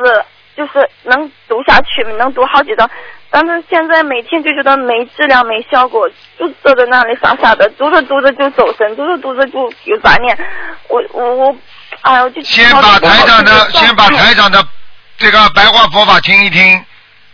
[0.57, 2.89] 就是能读下去，能读好几章。
[3.31, 6.09] 但是现在每天就觉得没质量、没效果，
[6.39, 10.37] 就坐在那里傻傻的，读着读着就走神，读着读着就有杂念。
[10.89, 11.57] 我我我，
[12.01, 14.67] 哎呀，我就先把台长的，先把台长的
[15.17, 16.85] 这个白话佛法听一听，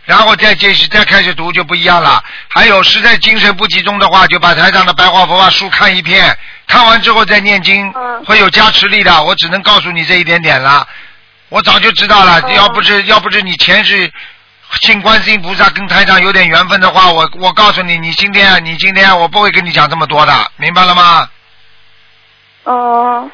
[0.05, 2.23] 然后再继续再开始读就不一样了。
[2.47, 9.23] 还有实在精神不集中的话，就把台长的白话佛法书看一遍，看完之后再念经，嗯会有加持力的。
[9.23, 10.87] 我只能告诉你这一点点了。
[11.49, 14.11] 我早就知道了，嗯要不是要不是你前世
[14.81, 21.29] 信观世音菩萨跟台长有点缘分的话，我我告诉你，你今天你今天我不会跟你讲这么多的，明白了吗？
[22.65, 23.31] 嗯，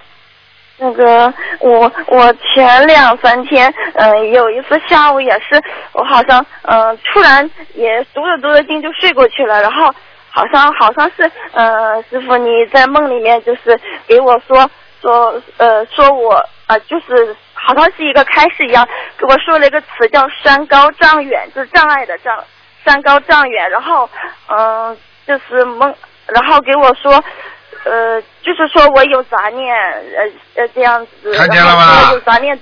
[0.77, 5.59] 那个我我前两三天，嗯、有一次下午也是，
[5.93, 9.91] 我好像嗯、突然也读着读着经就睡过去了，然后
[10.29, 14.69] 好像好像是呃师傅你在梦里面就是给我说
[15.01, 16.35] 说呃说我
[16.67, 22.43] 啊、就是好像是一个开始一样，给我说了一个词叫山高障远，就是障碍的障，
[22.85, 24.09] 山高障远，然后
[24.47, 25.93] 嗯、就是梦，
[26.27, 27.23] 然后给我说。
[27.85, 30.23] 呃，就是说我有杂念，呃
[30.55, 32.57] 呃这样子，看见了吗有杂念，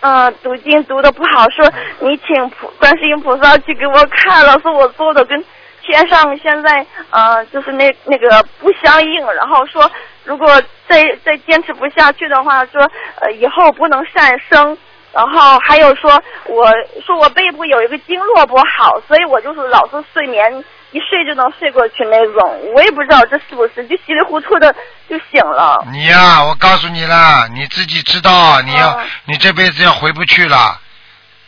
[0.00, 5.44] 嗯、读经读的不好，说你请菩观世音菩萨去给我看了，说我做的跟
[5.82, 9.88] 天上现在呃就是那那个不相应，然后说
[10.30, 12.80] 如果再再坚持不下去的话，说
[13.20, 14.78] 呃以后不能善生。
[15.12, 16.70] 然后还有说，我
[17.04, 22.72] 说我背部有一个经络不好，所以我就是老是睡眠一睡就能睡过去那种。
[22.76, 24.72] 我也不知道这是不是，就稀里糊涂的
[25.08, 25.84] 就醒了。
[25.90, 30.78] 你呀、我告诉你了，你自己知道，你要、嗯你这辈子要回不去了。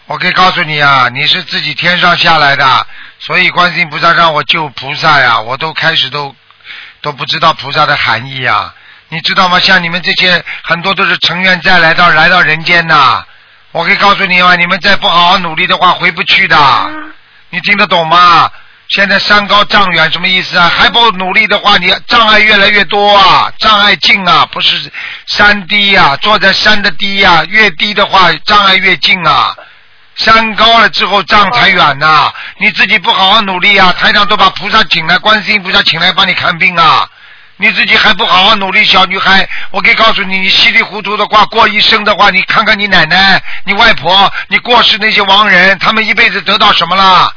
[0.09, 2.65] 我可以告诉你啊，你是自己天上下来的，
[3.21, 6.35] 所以观世音菩萨让我救菩萨呀，我都开始都
[7.03, 8.75] 都不知道菩萨的含义啊。
[9.09, 9.59] 你知道吗？
[9.61, 13.23] 像你们这些很多都是成愿再来到来到人间呐。
[13.73, 16.57] 我可以告诉你啊，你们再不好好努力的话，回不去的。
[17.51, 18.51] 你听得懂吗？
[18.89, 20.69] 现在山高障远什么意思啊？
[20.69, 24.91] 还不努力的话，你障碍越来越多啊，障碍近啊，不是
[25.27, 29.55] 山低呀、坐在山的低呀、越低的话障碍越近啊。
[30.23, 37.09] 山高了之后障才远呐、你自己不好好努力啊，台长都把菩萨请来，观世音菩萨请来帮你看病啊。
[37.57, 47.33] 你自己还不好好努力，小女孩，我可以告诉你，你稀里糊涂的话，过一生的话，你看看你奶奶、你外婆、你过世那些亡人，他们一辈子得到什么了？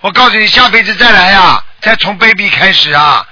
[0.00, 3.24] 我告诉你，下辈子再来呀、再从 baby 开始啊，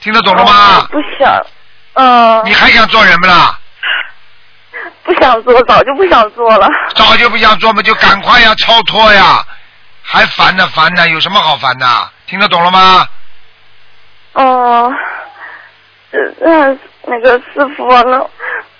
[0.00, 0.52] 听得懂了吗？
[0.78, 1.46] 哦不想，
[1.94, 3.58] 嗯、你还想做人不啦？
[5.02, 6.68] 不想做，早就不想做了。
[6.94, 9.44] 早就不想做嘛，就赶快呀，超脱呀，
[10.02, 11.86] 还烦呢烦呢，有什么好烦的？
[12.26, 13.06] 听得懂了吗？
[14.32, 14.92] 哦，
[16.10, 18.24] 这那那个师傅呢？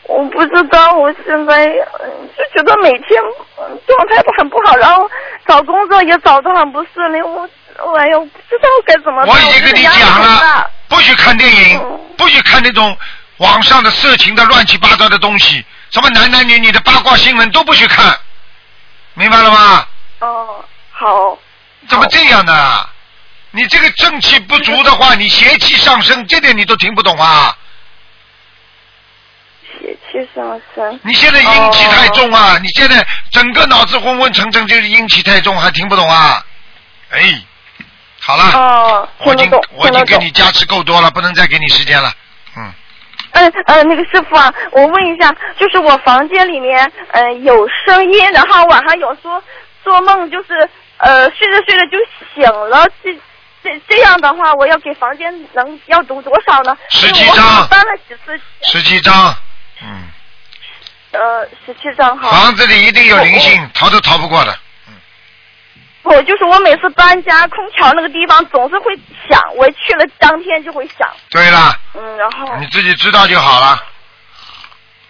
[0.06, 3.18] 我不知道，我现在嗯就觉得每天
[3.58, 5.08] 嗯状态都很不好，然后
[5.46, 7.48] 找工作也找得很不顺利，我
[7.82, 9.34] 我哎呦不知道该怎么办。
[9.34, 12.94] 我已经跟你讲了，不许看电影嗯，不许看那种
[13.38, 18.18] 网上的色情的乱七八糟的东西，什么男男女女的八卦新闻都不许看，
[19.14, 19.86] 明白了吗？
[20.18, 21.38] 哦，好。
[21.88, 22.88] 怎么这样呢？
[23.52, 27.56] 你这个正气不足的话， 你邪气上升，这点你都听不懂啊？
[29.78, 30.98] 邪气上升。
[31.04, 32.58] 你现在阴气太重啊！
[32.60, 36.44] 你现在整个脑子昏昏沉沉，就是阴气太重，还听不懂啊？
[37.10, 37.40] 哎，
[38.18, 40.04] 好了，哦，我已经我已经。
[40.06, 42.12] 给你加持够多了，不能再给你时间了。
[42.56, 42.72] 嗯，
[43.34, 49.42] 嗯呃，那个师傅啊，我问一下，就是我房间里面嗯、呃有声音，然后晚上有时候
[49.82, 50.68] 做梦就是
[50.98, 51.98] 呃睡着睡着就
[52.34, 53.12] 醒了，这
[53.62, 56.76] 这这样的话，我要给房间能要读多少呢？
[56.90, 59.34] 十因为我几张好像搬了几次，十七张，
[59.82, 60.04] 嗯，
[61.12, 62.30] 呃，十七张哈。
[62.30, 64.56] 房子里一定有灵性，逃都逃不过的。
[66.04, 68.94] 我就是我每次搬家，空调那个地方总是会
[69.28, 73.82] 响，我去了当天就会响，对了，嗯，然后你自己知道就好了，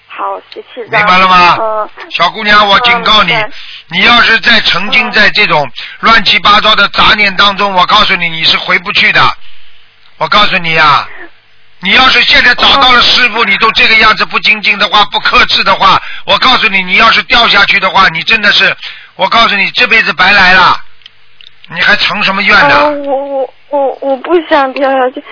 [0.07, 1.57] 好谢谢，明白了吗？
[1.61, 3.53] 嗯，小姑娘，我警告你嗯，
[3.89, 9.21] 你要是在沉浸在这种乱七八糟的杂念当中，我告诉你，你是回不去的。
[10.19, 11.09] 我告诉你呀、
[11.81, 18.75] 你要是现在找到了师傅，你都这个样子不精进的话，不克制的话，我告诉你，你要是掉下去的话，你真的是，
[19.17, 20.81] 我告诉你，这辈子白来了，
[21.71, 22.91] 你还成什么怨啊，呢？
[22.91, 25.23] 我我我我不想跳下去。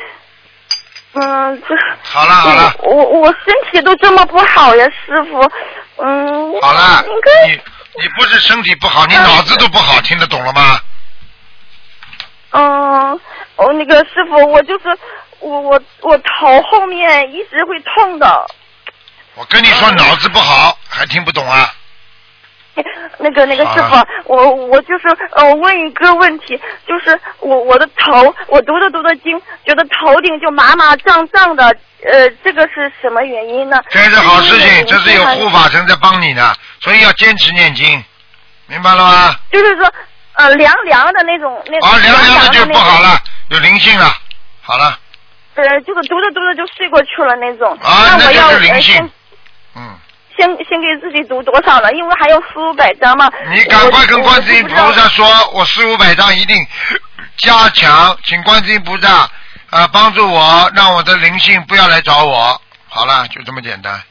[1.14, 5.40] 嗯，这好 了好了，我我我身体都这么不好呀，师傅。
[5.98, 7.04] 嗯，好了
[7.46, 7.52] 你
[8.02, 10.80] 你不是身体不好，你脑子都不好，听得懂了吗？
[12.52, 13.20] 嗯，
[13.56, 14.84] 哦，那个师傅，我就是
[15.40, 18.46] 我我我头后面一直会痛的。
[19.34, 21.72] 我跟你说脑子不好，还听不懂啊？
[23.18, 31.64] 那个那个师傅，我我就是呃问一个问题，就是我我的头，我读着读着经，觉得头顶就麻麻胀胀的，
[32.04, 33.78] 呃，这个是什么原因呢？
[33.90, 38.02] 这是好事情，这是有护法神在帮你的，所以要坚持念经，
[38.66, 39.34] 明白了吗？
[39.50, 39.92] 就是说，
[40.34, 41.90] 呃，凉凉的那种那种。
[41.90, 43.08] 啊，凉凉的就不好了。
[43.12, 44.06] 了，有灵性了。
[44.62, 44.98] 好了，
[45.56, 47.76] 呃，就是读着读着就睡过去了那种。
[47.82, 49.10] 啊，那那我要就是灵性呃。
[49.74, 49.98] 嗯，
[50.36, 51.92] 先先给自己读多少了？
[51.92, 53.30] 因为还有四五百张嘛。
[53.52, 55.08] 你赶快跟观世音菩萨。
[55.08, 56.66] 说，我四五百张一定
[57.38, 59.28] 加强，请观世音菩萨
[59.70, 62.60] 啊帮助我，让我的灵性不要来找我。
[62.88, 64.02] 好了，就这么简单。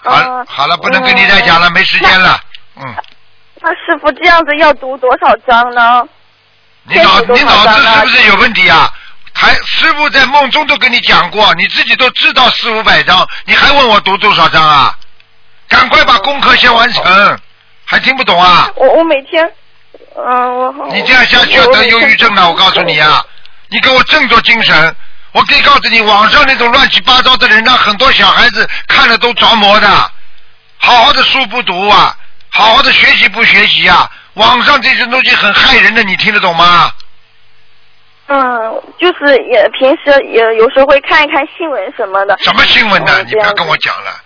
[0.00, 2.40] 好，呃好了，不能跟你再讲了，没时间了。
[2.76, 2.94] 嗯，
[3.60, 6.08] 那师傅这样子要读多少章呢？
[6.84, 8.90] 你脑你脑子是不是有问题啊？
[9.40, 14.92] 还师傅在梦中都跟你讲过，你自己都知道四五百张，你还问我读多少张啊？
[15.68, 17.38] 赶快把功课先完成，
[17.84, 18.68] 还听不懂啊？
[18.74, 19.48] 我我每天，
[20.16, 23.24] 嗯、我好你这样下去要得忧郁症了，我告诉你啊！
[23.68, 24.96] 你给我振作精神。
[25.30, 29.88] 我可以告诉你，网上那种乱七八糟的人，让很多小孩子看了都着魔的。
[30.78, 32.16] 好好的书不读啊，
[32.48, 34.10] 好好的学习不学习啊？
[34.34, 36.90] 网上这些东西很害人的，你听得懂吗？
[38.28, 42.36] 嗯，就是也平时也有时候会看一看新闻什么的。
[42.42, 43.12] 什么新闻呢？
[43.22, 43.76] 嗯你不要跟我。
[43.78, 44.20] 讲了，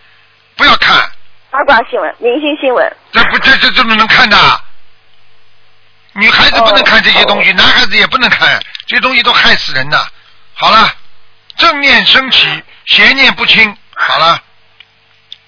[0.56, 1.10] 不要看，
[1.50, 2.96] 八卦新闻、明星新闻。
[3.12, 4.36] 这不这这怎么能看的？
[6.14, 9.98] 女孩子不能看这些东西，男孩子也不能看，这些东西都害死人的。
[10.54, 10.90] 好了，
[11.56, 13.76] 正念升起，邪念不清。
[13.94, 14.38] 好了，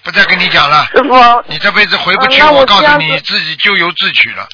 [0.03, 0.87] 不再跟你讲了。
[0.95, 4.49] 师傅，你这辈子回不去，嗯我我告诉你你自己咎由自取了。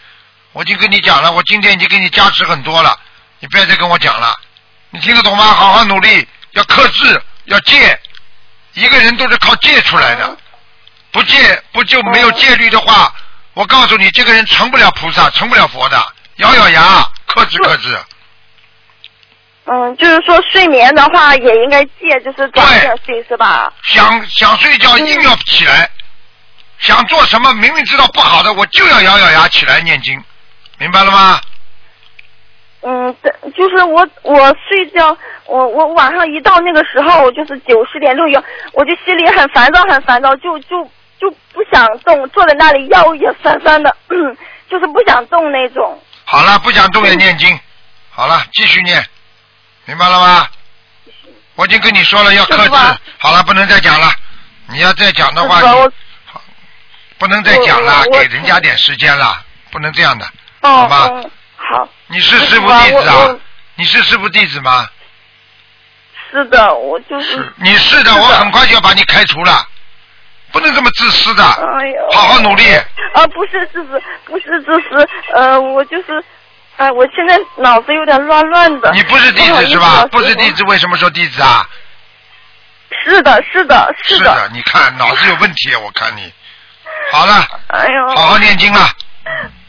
[0.53, 2.99] 我已经跟你讲了，我今天已经给你加持很多了，
[3.41, 4.35] 你不要再跟我讲了。
[4.91, 5.45] 你听得懂吗？
[5.45, 7.99] 好好努力，要克制，要戒。
[8.75, 10.37] 一个人都是靠戒出来的，
[11.11, 13.13] 不戒不就没有戒律的话，
[13.55, 16.13] 我告诉你，这个人成不了菩萨，成不了佛的。
[16.37, 17.99] 咬咬牙，克制克制。
[19.67, 23.73] 嗯，就是说睡眠的话也应该戒，就是早点睡是吧？
[23.85, 25.89] 想想睡觉硬要起来，
[26.79, 30.21] 想做什么明明知道不好的，我就要咬咬牙起来念经，
[30.79, 31.41] 明白了吗？
[32.83, 35.17] 嗯，对，就是我我睡觉，
[35.47, 40.83] 我我晚上一到那个时候，就是九十点六幺，我就心里很烦躁，很烦躁，就就
[41.21, 43.95] 就不想动，坐在那里腰也酸酸的，
[44.71, 46.01] 就是不想动那种。
[46.25, 47.59] 好了，不想动也念经。
[48.11, 49.05] 好了，继续念，
[49.85, 50.47] 明白了吗？
[51.57, 52.71] 我已经跟你说了要克制。
[53.19, 54.11] 好了，不能再讲了。
[54.73, 55.61] 你要再讲的话，
[57.19, 60.25] 不能再讲了，给人家点时间了，不能这样的。
[60.63, 63.37] 哦好吧嗯，好，你是师傅弟子啊？
[63.77, 64.85] 你是师傅弟子吗？
[66.33, 67.29] 是的，我就是。
[67.37, 69.65] 是，你是的，我很快就要把你开除了，
[70.51, 71.45] 不能这么自私的。
[71.45, 72.65] 哎呦，好好努力。
[73.15, 76.23] 啊，不是自私，不是自私，呃，我就是，
[76.79, 78.91] 哎、我现在脑子有点乱乱的。
[78.93, 80.07] 你不是弟子是吧啊？
[80.11, 81.65] 不是弟子，为什么说弟子啊？
[83.05, 83.95] 是的，是的，的。
[84.03, 86.33] 是的，你看脑子有问题，我看你。
[87.13, 88.17] 好了，哎呦。
[88.17, 88.81] 好好念经了。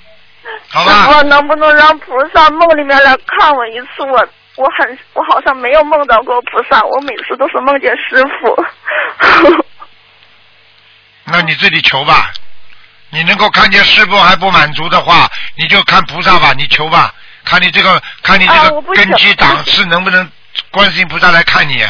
[0.70, 4.04] 好吧我能不能让菩萨梦里面来看我一次？
[4.04, 9.64] 我我很我好像没有梦到过菩萨，我每次都是梦见师傅。
[11.26, 12.32] 那你自己求吧。
[13.14, 20.30] 你能够看见师傅还不满足的话，你就看菩萨吧，你求吧，看你这个看你这个根基档次能不能
[20.72, 21.86] 观世音菩萨来看你。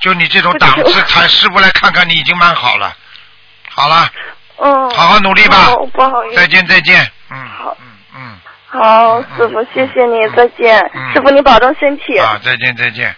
[0.00, 2.92] 就你这种档次，看师傅来看看你已经蛮好了。
[3.70, 4.10] 好了，
[4.58, 4.90] 嗯。
[4.90, 6.36] 好好努力吧不好意思。
[6.36, 7.08] 再见再见。
[7.32, 8.38] 嗯好嗯嗯。
[8.68, 10.78] 好，师傅，谢谢你，再见。
[10.94, 12.18] 嗯师傅，你保重身体。
[12.18, 13.14] 啊，再见再见。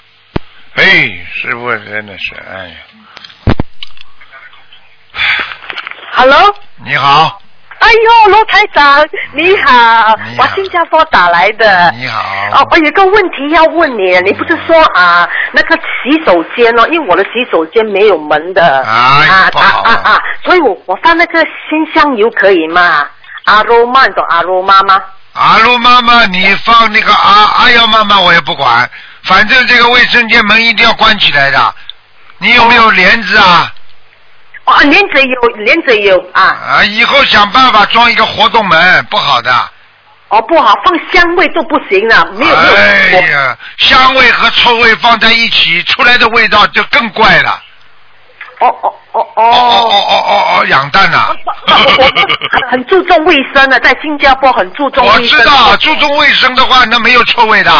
[0.74, 0.84] 哎，
[1.32, 2.74] 师傅真的是，哎呀
[6.12, 6.54] ，Hello，
[6.84, 7.40] 你好，
[7.78, 11.92] 哎呦，罗台长，你好，你好我新加坡打来的。
[11.92, 12.20] 你好。
[12.52, 18.82] 哦，我有个问题要问你，你不是说啊，那个洗手间哦，因为我的洗手间没有门的。
[18.82, 20.18] 哎啊啊啊啊！
[20.42, 21.38] 所以我我放那个
[21.68, 23.08] 新香油可以吗？
[23.44, 25.00] 阿罗曼懂阿罗妈吗？
[25.34, 28.88] 阿鲁妈妈，你放那个阿阿瑶妈妈，我也不管，
[29.24, 31.74] 反正这个卫生间门一定要关起来的。
[32.38, 33.72] 你有没有帘子啊？
[34.64, 36.42] 哦，帘子有，帘子有啊。
[36.42, 39.52] 啊，以后想办法装一个活动门，不好的。
[40.28, 42.74] 哦，不好，放香味都不行了，没有没有。
[42.76, 47.60] 哎呀，香味和臭味放在一起，出来的味道就更怪了。
[48.60, 51.34] 哦哦哦哦哦哦哦哦哦，养蛋呐、
[51.66, 52.04] 我我
[52.50, 55.38] 很很注重卫生的，在新加坡很注重我卫生。
[55.40, 57.72] 知道，注重卫生的话，那没有臭味的。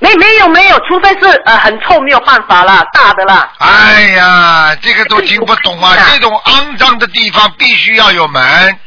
[0.00, 3.50] 没没有没有，除非是呃很臭没有办法啦，大的啦。
[3.58, 5.94] 哎呀，这个都听不懂啊！
[6.12, 8.78] 这种肮脏的地方必须要有门，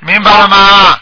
[0.00, 0.98] 明白了吗？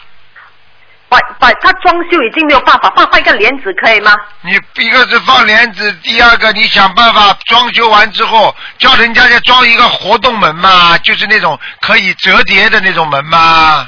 [1.13, 4.11] 把把它装修已经没有办法，放放一个帘子可以吗？
[4.41, 13.87] 你一个是放帘子，第二个你想办法装修完之后，叫人家再装一个活动门嘛，就是那种可以折叠的那种门嘛。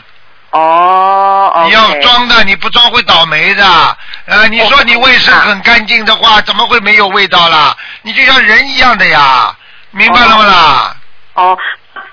[0.51, 3.97] 哦，你要装的，你不装会倒霉的。
[4.26, 7.76] 呃，你说你卫生很干净的话，怎么会没有味道啦？
[8.03, 9.53] 你就像人一样的呀，
[9.91, 10.95] 明白了吗啦？
[11.34, 11.57] 哦，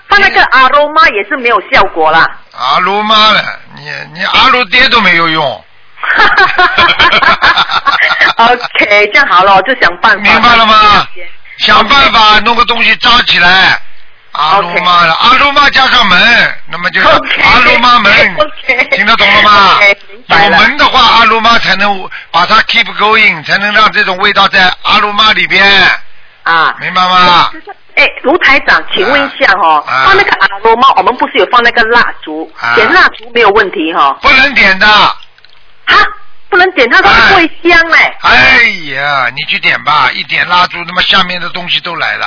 [0.08, 2.26] 放那个阿罗妈也是没有效果啦。
[2.52, 5.64] 阿鲁妈了，你你阿鲁爹都没有用。
[8.36, 10.18] OK，这样好了，我就想办法。
[10.18, 11.06] 明白了吗？
[11.58, 13.80] 想办法弄个东西扎起来。
[14.32, 18.36] 阿鲁妈了，阿鲁妈加上门，那么就是阿鲁妈门，
[18.92, 19.78] 听得懂了吗？
[20.28, 25.62] 有门的话，阿鲁妈才能把它 keep going，才能让这种味道在阿鲁妈里边。
[26.42, 27.50] 啊，明白吗？
[27.94, 32.50] 哎，卢台长，请问一下哈、啊放那个阿罗猫，我们不是有放那个蜡烛？
[32.58, 34.86] 啊点蜡烛没有问题哈、不能点的。
[34.86, 35.96] 哈，
[36.48, 38.16] 不能点，它它不会香嘞。
[38.22, 38.64] 哎
[38.94, 42.26] 呀，你去点吧，一点蜡烛，那么下面的东西都来了。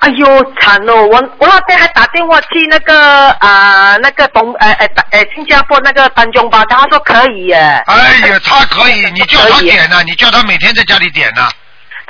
[0.00, 0.26] 哎呦，
[0.60, 1.06] 惨哦！
[1.06, 7.56] 我我那天还打电话去那个啊、那个东呃呃呃新加坡那个丹中吧，他说可以耶。
[7.86, 11.56] 哎呀，他可以，你叫他点呐、你叫他每天在家里点呐、这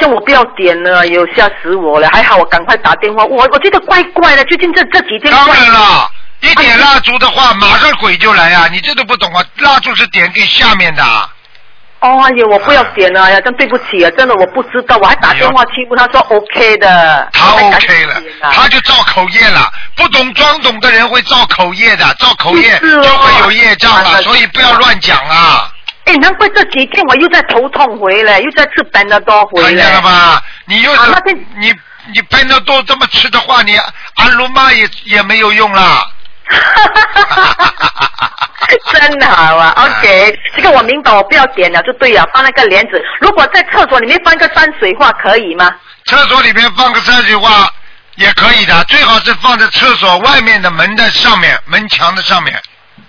[0.04, 2.08] 样我不要点了，有吓死我了。
[2.12, 5.32] 还好我赶快打电话，我我觉得怪怪的，最近这这几天。
[5.32, 8.68] 当然了，一点蜡烛的话，马上鬼就来啊！
[8.70, 11.02] 你这都不懂啊，蜡烛是点给下面的。
[12.00, 17.28] 哦，哎呀，我不要点了，哎呀，真对不起啊，真的我不知道，我还打电话去问他说 OK 的。
[17.32, 18.22] 他 OK 了
[18.52, 19.68] 他就造口业了。
[19.96, 25.72] 不懂装懂的人会造口业的，造口业就会有业障了，啊所以不要乱讲啊！
[26.08, 29.68] 哎，难怪这几天我又在头痛回来，又在吃班的多回来。
[29.68, 30.42] 看见了吧？
[30.64, 30.90] 你又
[31.58, 31.74] 你
[32.14, 33.76] 你喷的多这么吃的话，你
[34.14, 36.10] 安卢妈也也没有用了。
[38.92, 43.02] 真好啊， OK，这个我明白，我不要点了就对了，放那个帘子。
[43.20, 45.70] 如果在厕所里面放一个山水画可以吗？
[46.06, 47.70] 厕所里面放个山水画
[48.14, 52.58] 也可以的，最好是放在厕所外面的门的上面，门墙的上面。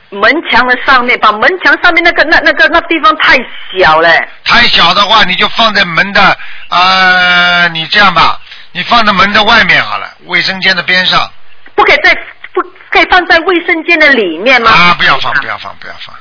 [0.10, 3.38] 门墙的上面，把门墙上面那个那那个那地方太
[3.78, 4.10] 小了。
[4.45, 6.38] 太小的话，你就放在门的
[6.70, 8.39] 呃，你这样吧，
[8.72, 11.30] 你放在门的外面好了，卫生间的边上。
[11.76, 12.14] 不可以在
[12.53, 14.72] 不可以放在卫生间的里面吗？
[14.72, 16.14] 啊，不要放，不要放，不要放，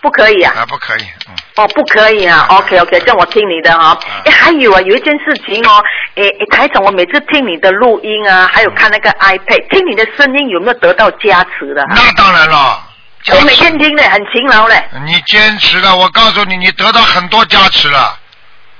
[0.00, 0.52] 不可以啊。
[0.56, 1.34] 啊，不可以，嗯。
[1.56, 5.84] 哦，不可以啊，OK OK，这样我听你的哈、哎，还有啊，有一件事情哦，
[6.14, 11.84] 哎哎，台长，我每次听你的录音啊，还有看那个 iPad，听你的声音有没有得到加持的？
[11.90, 12.82] 那当然了，
[13.30, 14.84] 我每天听嘞，很勤劳嘞。
[15.06, 18.18] 你坚持了，我告诉你，你得到很多加持了。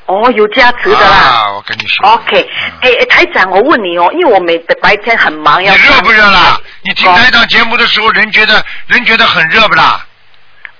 [0.06, 1.16] 哦，有加持的啦。
[1.16, 2.08] 啊，我跟你说。
[2.10, 6.60] OK，哎哎，台长，我问你哦，因为我每白天很忙，要你热不热啦？
[6.82, 10.04] 你听哦台长节目的时候，人觉得人觉得很热不啦？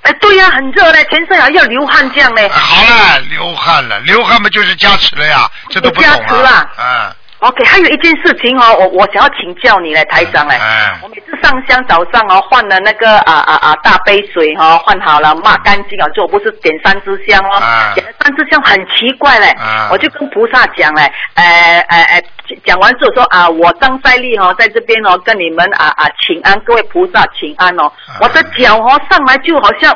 [0.03, 2.49] 哎，对呀、很热嘞，全身还要流汗这样嘞。
[2.49, 6.69] 好了，流汗了，流汗嘛就是加持了呀，这都不懂啊加持啊啦。
[6.77, 10.55] 嗯，OK，还有一件事情哦，我我想要请教你嘞，台长嘞。
[10.61, 21.03] 嗯我每次上香，早上哦换了那个啊啊啊大杯水哈、哦，换好了抹干净了之后，不是点三支香哦，啊点了三支香很奇怪嘞，嗯我就跟菩萨讲嘞，
[21.35, 21.45] 呃
[21.89, 22.23] 呃呃，
[22.65, 29.93] 讲完之后说啊，我张赛丽哦在这边哦跟你们啊啊请安，各位菩萨请安哦，啊我的脚哦上来就好像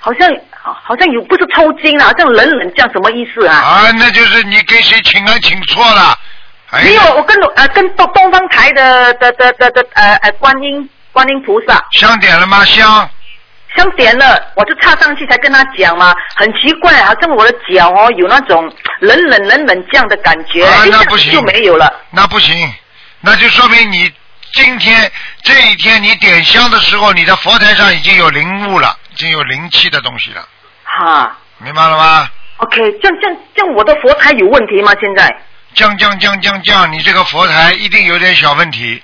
[0.00, 0.30] 好像
[0.60, 3.56] 好像有不是抽筋了，好像冷冷这样，什么意思啊？
[3.56, 6.14] 啊，那就是你给谁请安请错了。
[6.70, 12.64] 哎没有，我跟呃跟东东方台的的的的的呃呃观音观音菩萨香点了吗？
[12.64, 13.08] 香。
[13.76, 18.68] 香点了，我就插上去才跟他讲嘛，很奇怪，好像我的脚哦有那种
[18.98, 21.88] 冷冷冷冷这样的感觉，啊那不行就没有了。
[22.10, 22.68] 那不行，
[23.20, 24.12] 那就说明你
[24.52, 25.08] 今天
[25.44, 30.44] 这一天你点香的时候，你的佛台上已经有灵物了，已经有灵气的东西了，
[30.82, 34.92] 哈明白了吗？，OK，这样这样这样我的佛台有问题吗？
[35.00, 35.32] 现在
[35.74, 39.02] 降降降降降，你这个佛台一定有点小问题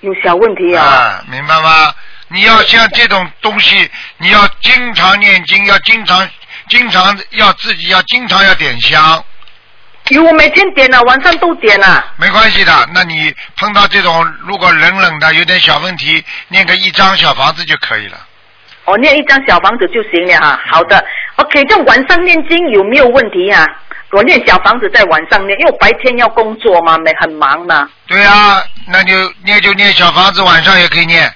[0.00, 0.84] 有小问题啊？
[0.84, 1.94] 啊，明白吗？
[2.28, 6.28] 你要像这种东西，你要经常念经，要经常
[6.68, 9.22] 经常要自己要经常要点香，
[10.10, 12.04] 有，我每天点了，晚上都点了。
[12.16, 12.88] 没关系的。
[12.94, 18.18] 那你碰到这种如果冷冷的有点小问题，念个一张小房子就可以了。
[18.84, 20.60] 我念一张小房子就行了哈。
[20.70, 21.04] 好的
[21.36, 23.66] ，OK，这晚上念经有没有问题啊？
[24.12, 27.88] 我念小房子在晚上念，因为我白天要工作嘛，没很忙嘛。
[28.06, 31.32] 对啊，那就念就念小房子，晚上也可以念，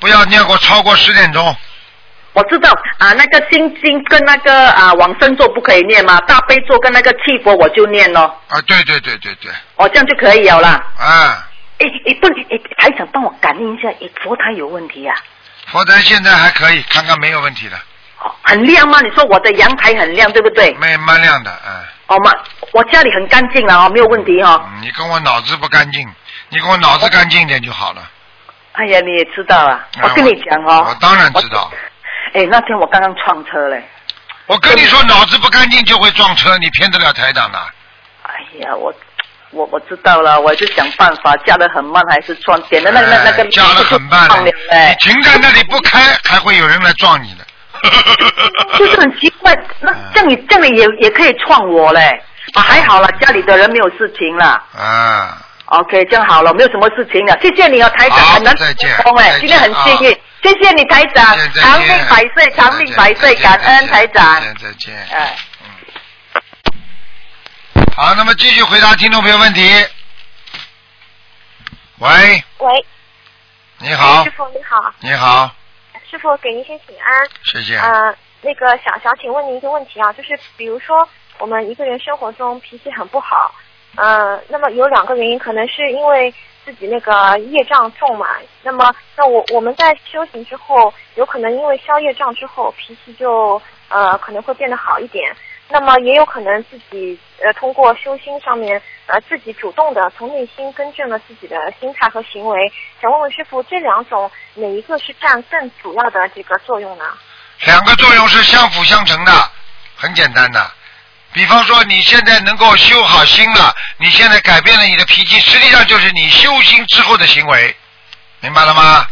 [0.00, 1.54] 不要念过超过十点钟。
[2.32, 10.82] 我知道啊，那个心经跟那个啊往生咒不可以念嘛，大悲咒跟那个七佛我就念咯，啊，对对对对对，哦，这样就可以了啦。
[10.98, 11.48] 啊，
[11.78, 15.14] 诶诶，不，诶，台长帮我感应一下，诶，佛台有问题啊？
[15.72, 17.76] 佛台现在还可以，看看没有问题的，
[18.20, 19.00] 哦很亮吗？
[19.02, 20.72] 你说我的阳台很亮，对不对？
[20.74, 21.72] 蛮蛮亮的，嗯。
[22.08, 22.32] 哦嘛，
[22.72, 24.60] 我家里很干净了哦，没有问题哦。
[24.74, 26.08] 嗯你跟我脑子不干净，
[26.50, 28.02] 你跟我脑子干净一点就好了。
[28.72, 30.84] 哎呀，你也知道啊，啊我跟你讲哦。
[30.88, 31.70] 我当然知道。
[32.34, 33.82] 哎，那天我刚刚撞车嘞。
[34.46, 37.58] 我跟你说，脑子不干净就会撞车，你骗得了台长的？
[38.22, 38.94] 哎呀，我
[39.50, 44.52] 我我知道了，我就想办法，加的很慢还是撞，点的那个那那个哎加的很慢了你
[45.00, 47.44] 停在那里不开，还会有人来撞你的。
[48.78, 52.22] 就是很奇怪，那这样你这样你也也可以撞我嘞。
[52.54, 54.62] 啊，还好了，家里的人没有事情了。
[54.76, 57.36] 啊，OK，这样好了，没有什么事情了。
[57.42, 60.10] 谢谢你哦，台长，很难再见通哎今天很幸运，
[60.42, 64.40] 谢谢你台长长命百岁，长命百岁，感恩台长再。
[64.40, 64.94] 见再见。
[65.12, 65.36] 哎。
[67.96, 69.84] 好，那么继续回答听众朋友问题。
[71.98, 72.86] 喂，喂，
[73.78, 75.50] 你好师，傅你好，你好，
[76.08, 77.28] 师傅给您先请安。
[77.44, 77.76] 谢谢。
[77.78, 81.06] 呃，那个想想请问您一个问题啊，就是比如说
[81.38, 83.52] 我们一个人生活中脾气很不好，
[83.96, 86.32] 呃，那么有两个原因，可能是因为
[86.64, 88.28] 自己那个业障重嘛。
[88.62, 95.34] 那么，那我我们在修行之后，有可能因为消业障之后，脾气就呃可能会变得好一点。
[95.68, 102.72] 那么也有可能自己呃通过修心上面呃自己主动的从内心更正了自己的心态和行为。
[103.02, 107.04] 想问问师傅，这两种哪一个是占更主要的这个作用呢？
[107.64, 109.32] 两个作用是相辅相成的，
[109.96, 110.70] 很简单的。
[111.32, 117.76] 比方说，你现在能够修好心了，你现在改变了你的脾气，实际上就是你修心之后的行为，
[118.40, 119.06] 明白了吗？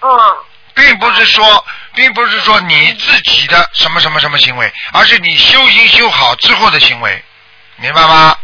[0.00, 0.10] 嗯，
[0.74, 1.64] 并不是说，
[1.96, 7.24] 并不是说你自己的什么什么什么行为，而是你修行修好之后的行为，
[7.76, 8.36] 明白吗？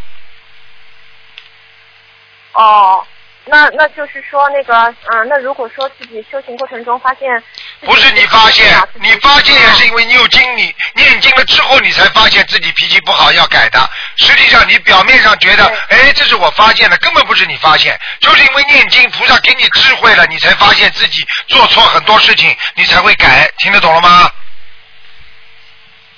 [2.54, 3.06] 哦，
[3.44, 7.42] 那那就是说那个，嗯、那如果说自己修行过程中发现
[7.80, 8.66] 不是你发现
[9.00, 13.80] 你发现也是因为你有经，你念经了之后，你才发现自己脾气不好要改的。
[14.16, 23.50] 实际上，你表面上觉得，哎，这是我发现的，根本不是你发现，就是因为念经，菩萨给你智慧了，你才发现自己做错很多事情，你才会改。
[23.58, 24.30] 听得懂了吗？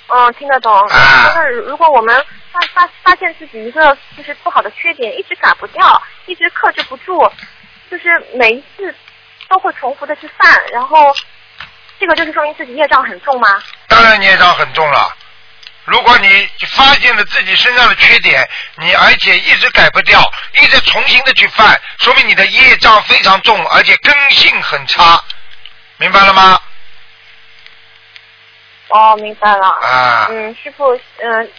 [0.07, 0.71] 嗯，听得懂。
[0.89, 2.23] 啊那如果我们
[2.55, 7.31] 发发发现自己一个就是不好的缺点，一直改不掉，一直克制不住，
[7.91, 8.95] 就是每一次
[9.49, 11.13] 都会重复的去犯，然后
[11.99, 13.61] 这个就是说明自己业障很重吗？
[13.87, 15.13] 当然业障很重了。
[15.83, 18.47] 如果你发现了自己身上的缺点，
[18.77, 20.19] 你而且一直改不掉，
[20.53, 25.21] 一直重新的去犯，说明你的业障非常重，而且根性很差，
[25.97, 26.59] 明白了吗？
[28.87, 29.67] 哦，明白了。
[29.67, 31.51] 啊嗯，师傅，嗯、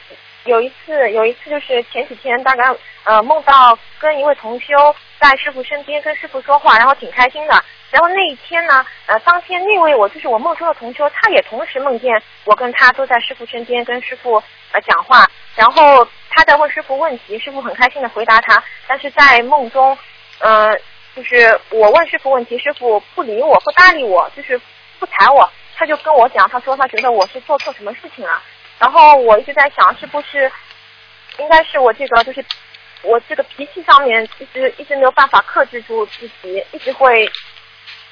[0.46, 2.74] 有一次，有一次就是前几天，大概
[3.04, 4.74] 呃梦到跟一位同修
[5.20, 7.64] 在师傅身边跟师傅说话，然后挺开心的。
[7.90, 14.42] 然后那一天呢，呃，当天那位我就是我梦中的同修，他也同时梦见我跟他都在师傅身边跟师傅
[14.72, 19.96] 呃讲话，然后他在问师傅问题，师傅很开心的回答他，但是在梦中，
[20.40, 20.72] 呃，
[21.14, 24.60] 就是我问师傅问题，师傅不理我，不搭理我，就是
[24.98, 28.42] 不睬我，他就跟我讲，他说他觉得我是做错什么事情了。
[28.78, 30.50] 然后我一直在想，是不是
[31.38, 32.44] 应该是我这个就是
[33.02, 37.30] 我这个脾气上面一直一直没有办法克制住自己，一直会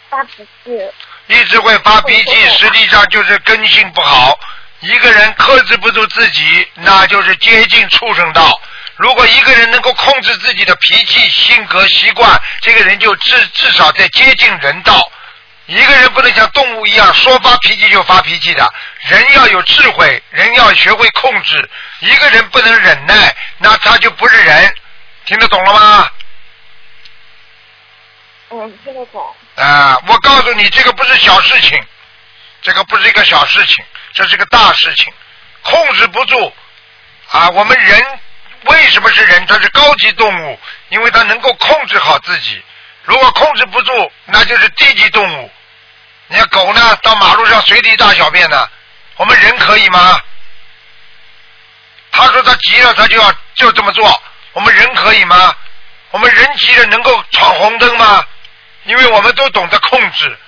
[0.08, 0.90] 发脾气。
[1.26, 4.38] 一直会发脾气，实际上就是根性不好。
[4.80, 8.50] 一个人克制不住自己，那就是接近畜生道。
[8.96, 15.00] 如果一个人能够控制自己的脾气、性格、习惯，这个人就至至少在接近人道。
[15.66, 18.70] 一个人不能像动物一样说发脾气就发脾气的，
[19.08, 21.70] 人要有智慧，人要学会控制。
[22.00, 24.74] 一个人不能忍耐，那他就不是人。
[25.24, 26.10] 听得懂了吗？
[28.50, 29.34] 嗯，听得懂。
[29.56, 31.82] 啊，我告诉你，这个不是小事情，
[32.60, 35.10] 这个不是一个小事情，这是个大事情，
[35.62, 36.52] 控制不住
[37.30, 37.48] 啊！
[37.48, 38.20] 我们人
[38.64, 39.46] 为什么是人？
[39.46, 40.60] 他是高级动物，
[40.90, 42.62] 因为他能够控制好自己。
[43.04, 45.50] 如果控制不住，那就是低级动物。
[46.28, 48.68] 你看狗呢，到马路上随地大小便呢，
[49.16, 50.18] 我们人可以吗？
[52.10, 54.22] 他说他急了，他就要就这么做。
[54.52, 55.54] 我们人可以吗？
[56.12, 58.24] 我们人急了能够闯红灯吗？
[58.84, 60.38] 因为我们都懂得控制。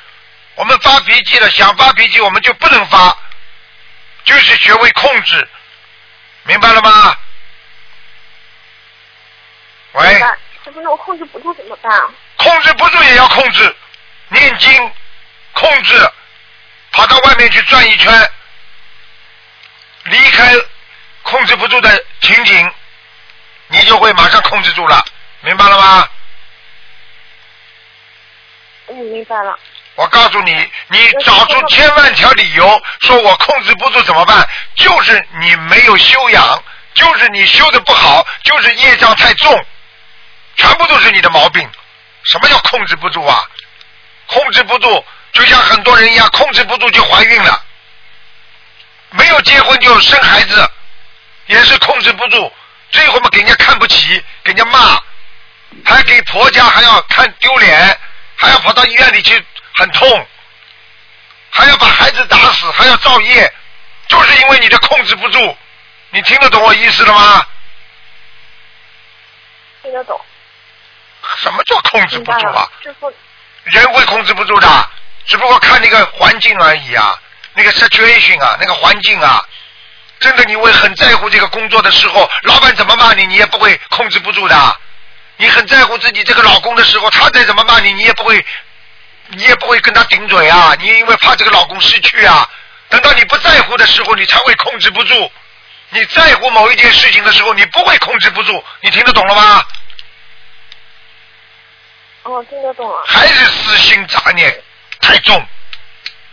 [0.54, 3.14] 我们发脾气了，想发脾气我们就不能发，
[4.24, 5.48] 就是学会控制，
[6.44, 7.16] 明白了吗？
[9.92, 10.14] 喂。
[10.64, 12.08] 师傅，那我控制不住怎么办啊？
[12.36, 13.76] 控制不住也要控制，
[14.28, 14.92] 念经
[15.52, 16.10] 控制，
[16.92, 18.30] 跑到外面去转一圈，
[20.04, 20.52] 离开
[21.22, 22.72] 控制不住的情景，
[23.68, 25.04] 你就会马上控制住了，
[25.40, 26.08] 明白了吗？
[28.88, 29.58] 嗯，明白了。
[29.96, 34.46] 我告诉你，你找出千万条理由说我控制不住怎么办？
[34.76, 36.62] 就是你没有修养，
[36.92, 39.64] 就是你修的不好，就是业障太重，
[40.56, 41.68] 全部都是你的毛病。
[42.26, 43.42] 什么叫控制不住啊？
[44.26, 47.62] 控制不住，就像很多人一样，控制不住就怀孕了，
[49.10, 50.70] 没有结婚就生孩子，
[51.46, 52.52] 也是控制不住，
[52.90, 55.00] 最后嘛给人家看不起，给人家骂，
[55.84, 57.98] 还给婆家还要看丢脸，
[58.36, 59.44] 还要跑到医院里去。
[59.78, 60.26] 很痛，
[61.50, 63.52] 还要把孩子打死，还要造业，
[64.08, 65.58] 就是因为你的控制不住。
[66.08, 67.46] 你听得懂我意思了吗？
[69.82, 70.18] 听得懂。
[71.42, 72.68] 什么叫控制不住啊？
[73.64, 74.90] 人会控制不住的，
[75.26, 77.18] 只不过看那个环境而已啊，
[77.54, 79.44] 那个 situation 啊，那个环境啊。
[80.20, 84.76] 真的，你会很在乎这个工作的时候，老板怎么骂你，你也不会控制不住的。
[85.36, 88.44] 你很在乎自己这个老公的时候，他再怎么骂你，你也不会。
[89.30, 90.72] 你也不会跟他顶嘴啊！
[90.78, 92.48] 你因为怕这个老公失去啊。
[92.88, 95.32] 等到你不在乎的时候，你才会控制不住。
[95.88, 98.64] 你在乎某一件事情的时候，你不会控制不住。
[98.82, 99.64] 你听得懂了吗？
[102.26, 103.02] 哦，听得懂了。
[103.06, 104.52] 还是私心杂念
[105.00, 105.34] 太重，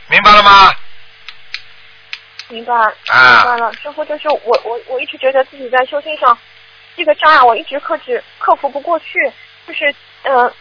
[0.09, 0.73] 明白了吗？
[2.49, 2.73] 明白。
[2.73, 3.43] 啊。
[3.43, 6.37] 明白了，师傅，就是我，我，我一直觉得自己在修心上
[6.97, 9.05] 这个障碍，我一直克制、克服不过去，
[9.67, 10.53] 就是呃。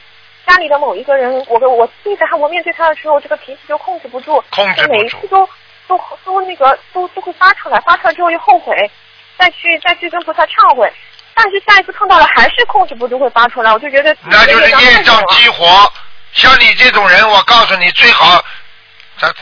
[0.44, 5.48] 家里的某一个人，我我对待他，我面对他的时候，这个脾气就控制不住，控制每一次都
[5.86, 8.90] 都都那个都都会发出来，发出来之后又后悔，
[9.38, 10.92] 再去再去跟菩萨忏悔，
[11.34, 15.92] 但是下一次碰到了还是控制不住会发出来，我就觉得那就是业障激活。
[16.32, 18.42] 像你这种人，我告诉你最好，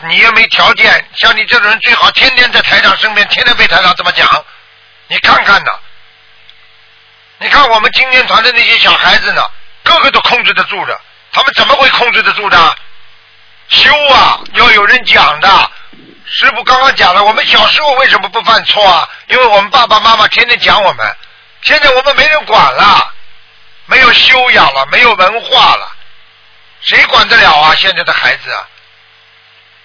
[0.07, 1.05] 你也没条件。
[1.15, 4.27] 像你这种人最好天天在台长身边，天天被台长这么讲，
[5.07, 5.71] 你看看呢？
[7.39, 9.41] 你看我们青年团的那些小孩子呢？
[9.83, 10.99] 个个都控制得住的，
[11.31, 12.75] 他们怎么会控制得住的？
[13.67, 15.71] 修啊，要有人讲的。
[16.25, 19.09] 师傅刚刚讲了，我们小时候为什么不犯错啊？
[19.27, 21.05] 因为我们爸爸妈妈天天讲我们。
[21.61, 23.13] 现在我们没人管了，
[23.85, 25.91] 没有修养了，没有文化了，
[26.81, 27.75] 谁管得了啊？
[27.75, 28.65] 现在的孩子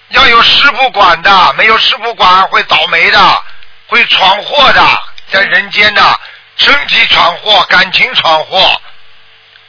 [0.08, 3.42] 要有师傅管的，没有师傅管会倒霉的，
[3.88, 6.20] 会闯祸的，在人间的，
[6.56, 8.80] 身体闯祸，感情闯祸。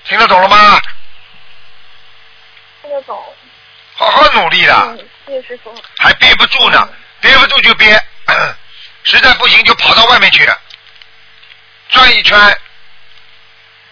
[0.05, 0.79] 听得懂了吗？
[2.81, 3.21] 听得懂。
[3.95, 4.97] 好好努力的。
[5.25, 5.75] 谢谢师傅。
[5.97, 6.87] 还憋不住呢，
[7.19, 8.01] 憋不住就憋，
[9.03, 10.49] 实在不行就跑到外面去，
[11.89, 12.57] 转一圈，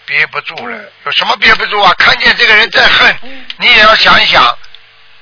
[0.04, 0.92] 憋不住了。
[1.04, 1.92] 有什么憋不住啊？
[1.98, 4.58] 看见这个人再恨，你也要想一想，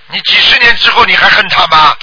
[0.09, 1.97] 你几十年之后你还恨他吗？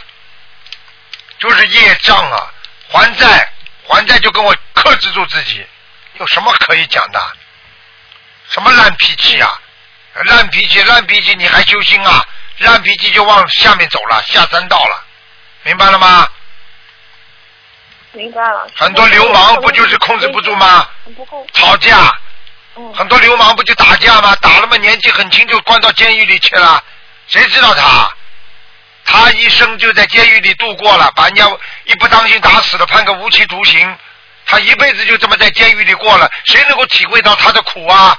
[1.39, 2.51] 就是业障啊，
[2.89, 3.51] 还债，
[3.88, 5.65] 还债就跟我克制住自己，
[6.19, 7.38] 有什么可以讲的？
[8.49, 9.59] 什么烂脾气啊！
[10.26, 12.26] 烂脾气，烂脾气，你还修心啊？
[12.57, 15.03] 烂脾气就往下面走了，下三道了，
[15.63, 16.28] 明白了吗？
[18.14, 18.68] 明白了。
[18.76, 20.88] 很多流氓不就是控制不住吗？
[21.53, 22.14] 吵架，
[22.76, 24.36] 嗯很多流氓不就打架吗？
[24.41, 26.84] 打了嘛，年纪很轻就关到监狱里去了，
[27.28, 28.12] 谁知道他？
[29.03, 31.45] 他一生就在监狱里度过了，把人家
[31.86, 33.97] 一不当心打死了，判个无期徒刑。
[34.45, 38.18] 他一辈子就这么在监狱里过了，谁能够体会到他的苦啊？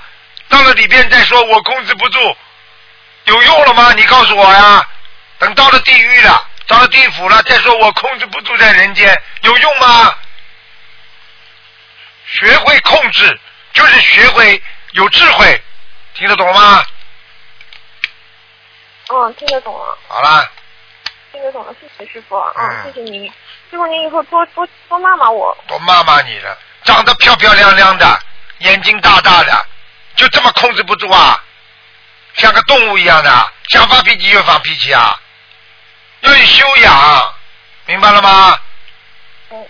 [0.49, 2.37] 到了里边再说我控制不住，
[3.25, 3.93] 有用了吗？
[3.93, 4.87] 你告诉我呀！
[5.39, 10.15] 等到了地狱了，到了地府了，再说我控制不住在人间，有用吗？
[12.27, 13.41] 学会控制，
[13.73, 15.63] 就是学会有智慧，
[16.15, 16.85] 听得懂吗？
[19.09, 20.49] 嗯，听得懂了，好啦，
[21.33, 23.27] 听得懂了，谢谢师傅，嗯，嗯谢谢您，
[23.71, 28.19] 师傅您以后多多多骂骂我，我骂骂你了，长得漂漂亮亮的，
[28.59, 29.67] 眼睛大大的，
[30.17, 31.39] 就这么控制不住啊？
[32.35, 35.21] 像个动物一样的，想发脾气就发脾气啊？
[36.23, 37.35] 要有修养，
[37.87, 38.59] 明白了吗？
[39.51, 39.69] 嗯，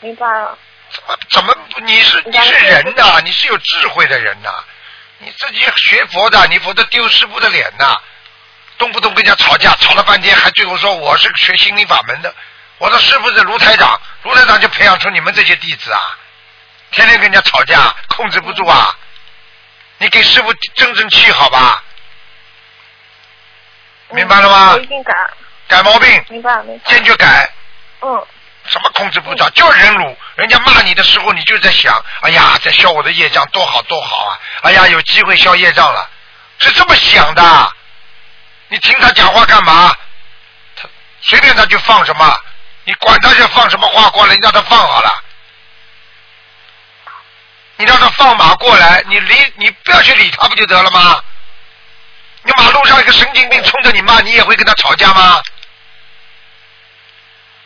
[0.00, 0.56] 明白了，
[0.90, 4.62] 怎么怎么不你是你是人呐、你是有智慧的人呐、
[5.18, 7.96] 你自己学佛的，你否则丢师傅的脸呐、
[8.76, 12.34] 动不动跟人家吵架，吵了半天，还最后说我是学心灵法门的，
[12.78, 16.18] 我的师傅是卢台长，卢台长就培养出你们这些弟子啊，
[16.90, 18.94] 天天跟人家吵架，控制不住啊，
[19.98, 21.82] 你给师傅争争气好吧？
[24.10, 24.72] 嗯明白了吗？
[24.74, 25.12] 我一定改，
[25.68, 27.50] 改毛病，明白了，明白，坚决改。
[28.02, 28.26] 嗯，
[28.66, 30.16] 什么控制不着，就忍辱。
[30.36, 34.38] 人家骂你的时候，你就在想，哎呀，在消我的业障，多好多好啊！
[34.62, 36.08] 哎呀，有机会消业障了，
[36.58, 37.72] 是这么想的。
[38.68, 39.94] 你听他讲话干嘛？
[40.76, 40.88] 他
[41.20, 42.38] 随便他就放什么，
[42.84, 45.22] 你管他是放什么话过来，你让他放好了。
[47.76, 51.20] 你让他放马过来，你理你不要去理他不就得了吗？
[52.42, 55.42] 你马路上一个神经病冲着你骂，你也会跟他吵架吗？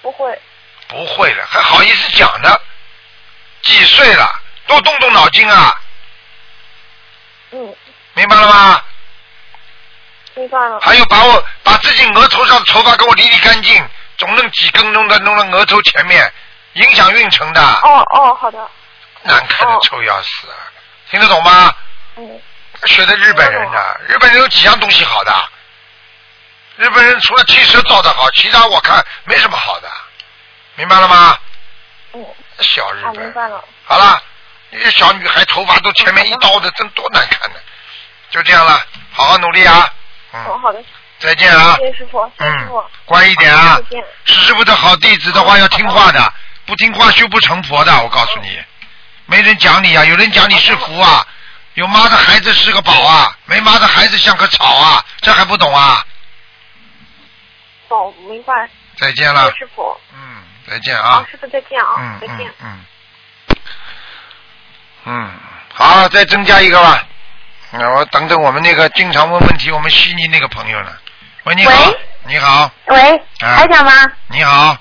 [0.03, 0.41] 不会，
[0.89, 2.61] 不会了，还好意思讲呢？
[3.63, 4.41] 几岁了？
[4.67, 5.75] 多动动脑筋啊！
[7.51, 7.75] 嗯，
[8.15, 8.83] 明白了吗？
[10.35, 13.85] 明白了，还有把我把自己额头上的头发给我理理干净，
[14.19, 16.33] 总弄几根弄到弄到额头前面，
[16.75, 18.59] 影响运程的，哦哦，好的，
[19.23, 20.57] 难看的哦臭要死啊！
[21.11, 21.75] 听得懂吗？
[22.17, 22.41] 嗯，
[22.85, 25.33] 学的日本人的，日本人有几样东西好的？
[26.79, 29.91] 日本人除了汽车造的好，其他我看没什么好的，
[30.77, 31.37] 明白了吗？
[32.13, 32.25] 嗯，
[32.61, 34.23] 小日哦，本明，白了，好了，
[34.71, 37.57] 那些小女孩头发都前面一刀的，真多难看呢。
[38.31, 39.91] 就这样了，好好努力啊！
[40.31, 40.79] 哦，嗯，好的，
[41.19, 41.75] 再见啊！
[41.79, 42.69] 谢谢师傅，嗯，，
[43.07, 43.81] 乖一点啊
[44.25, 46.33] 是师傅的好弟子的话要听话的，
[46.65, 48.03] 不听话修不成佛的。
[48.03, 48.57] 我告诉你，
[49.27, 51.27] 没人讲你啊，有人讲你是福啊，
[51.75, 56.05] 有妈的孩子是个宝啊，没妈的孩子像个草啊，这还不懂啊？
[57.89, 58.69] 懂，明白，
[58.99, 59.45] 再见了。
[59.45, 62.47] 谢谢，师傅，嗯，再见好啊，，师傅再见啊嗯，再见。
[62.63, 62.85] 嗯。
[63.51, 63.59] 嗯。
[65.05, 65.31] 嗯，
[65.73, 67.03] 好，再增加一个吧。
[67.71, 70.93] 那我等等我们那个经常问问题，我们悉尼那个朋友呢？
[71.45, 71.71] 喂，你好。
[71.73, 73.57] 喂，你好，喂，啊。
[73.57, 73.93] 台长吗？
[74.29, 74.77] 你好，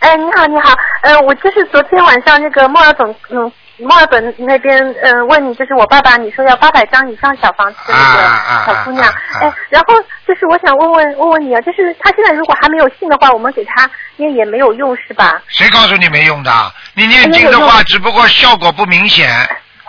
[0.00, 9.94] 哎，你好，你好，呃，我就是昨天晚上那个莫尔总，嗯，墨尔本那边，呃，问你，就是我爸爸，你说要八百张以上小房子的那啊个小姑娘，啊啊啊哎，然后
[10.26, 15.40] 就是我想问问问问你啊，就是他现在如果还没有信的话，我们给他念也没有用是吧？
[15.48, 16.50] 谁告诉你没用的？
[16.94, 19.28] 你念经的话，只不过效果不明显。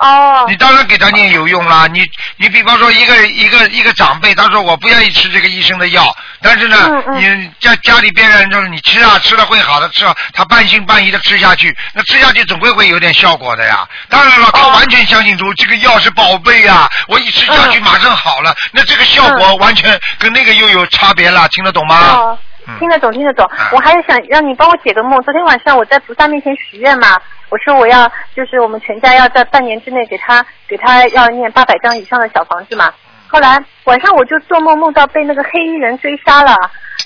[0.01, 1.87] 哦你，当然给他念有用啦。
[1.87, 2.03] 你
[2.37, 13.87] 你比方说一个一个一个长辈，他说我不愿意吃这个医生的药，但是呢，嗯嗯你家家里边人就是你吃啊吃了会好的，吃了他半信半疑的吃下去，那吃下去总归会有点效果的呀。
[14.09, 22.37] 当然了，他哦完全相信说这个药是宝贝呀，我一吃下去嗯马上好了，那这个效果完全跟那个又有差别了，听得懂吗？
[22.79, 23.69] 听得懂，听得懂啊。
[23.71, 25.19] 我还是想让你帮我解个梦。
[25.23, 27.19] 昨天晚上我在菩萨面前许愿嘛，
[27.51, 32.91] 我说我要就是我们全家要在半年之内给他给他要念八百张以上的小房子嘛。
[33.27, 36.55] 后来晚上我就做梦梦到被那个黑衣人追杀了，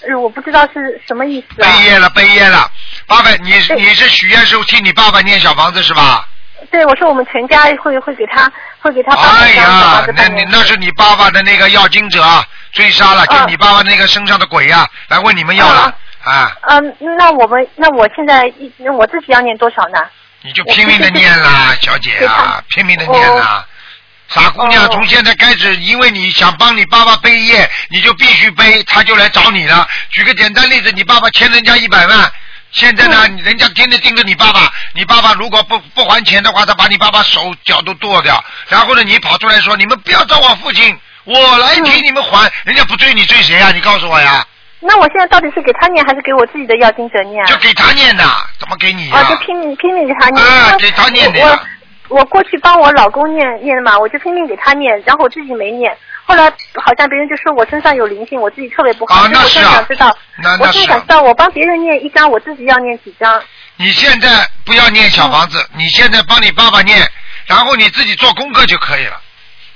[0.07, 1.67] 呃，我不知道是什么意思啊。
[1.67, 2.69] 背业了，背业了。
[3.07, 6.27] 八百，你你是许愿时候替你爸爸念小房子是吧？
[6.71, 10.43] 对，我说我们全家会会给他会给他八哎百张小呀房子，那你。
[10.51, 15.93] 那是你爸爸的那个要经者啊追杀了，就嗯你爸爸那个身上的鬼呀、来问你们要了
[16.23, 19.99] 啊，嗯，那我们那我现在一那我自己要念多少呢？
[20.45, 23.65] 你就拼命的念啦，小姐啊，拼命的念啦。
[24.27, 29.87] 傻姑娘，哦从现在开始，因为你想帮你爸爸背业，你就必须背，他就来找你了。
[30.11, 32.31] 举个简单例子，你爸爸欠人家一百万，
[32.71, 38.43] 现在呢，嗯人家天天盯着你爸爸，你爸爸如果不不还钱的话，他把你爸爸手脚都剁掉。
[38.67, 42.51] 然后呢，你跑出来说，你们不要找我父亲，我来替你们还。
[42.65, 43.71] 人家不追你追谁啊？
[43.71, 44.45] 你告诉我呀，
[44.87, 47.47] 那我现在到底是给他念还是给我自己的要经者念啊？
[47.47, 48.23] 就给他念的，
[48.59, 50.45] 怎么给你呀、哦，就拼命拼命给他念。
[50.45, 51.59] 啊给他念的我
[52.17, 55.95] 我过去帮我老公念念嘛，我就拼命给他念，然后我自己没念。
[56.25, 56.43] 后来
[56.75, 59.15] 好像别人就说我身上有灵性，我自己特别不好。
[59.15, 63.41] 啊那我是啊现在想知道，我那那是啊现在想知道，我帮别人念一张，我自己要念几张？
[63.77, 66.99] 你现在不要念小房子，你现在帮你爸爸念，
[67.45, 69.19] 然后你自己做功课就可以了。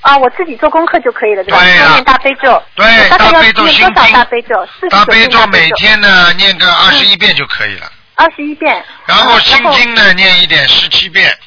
[0.02, 1.60] 啊，我自己做功课就可以了，对吧？
[1.60, 2.64] 对大悲咒。
[2.76, 4.68] 对大悲咒念多少心经大悲咒？
[4.89, 5.70] 大悲咒每。
[5.72, 8.84] 天呢念个二十一遍就可以了，二十一遍。
[9.06, 11.38] 然后啊心经呢念一点十七遍，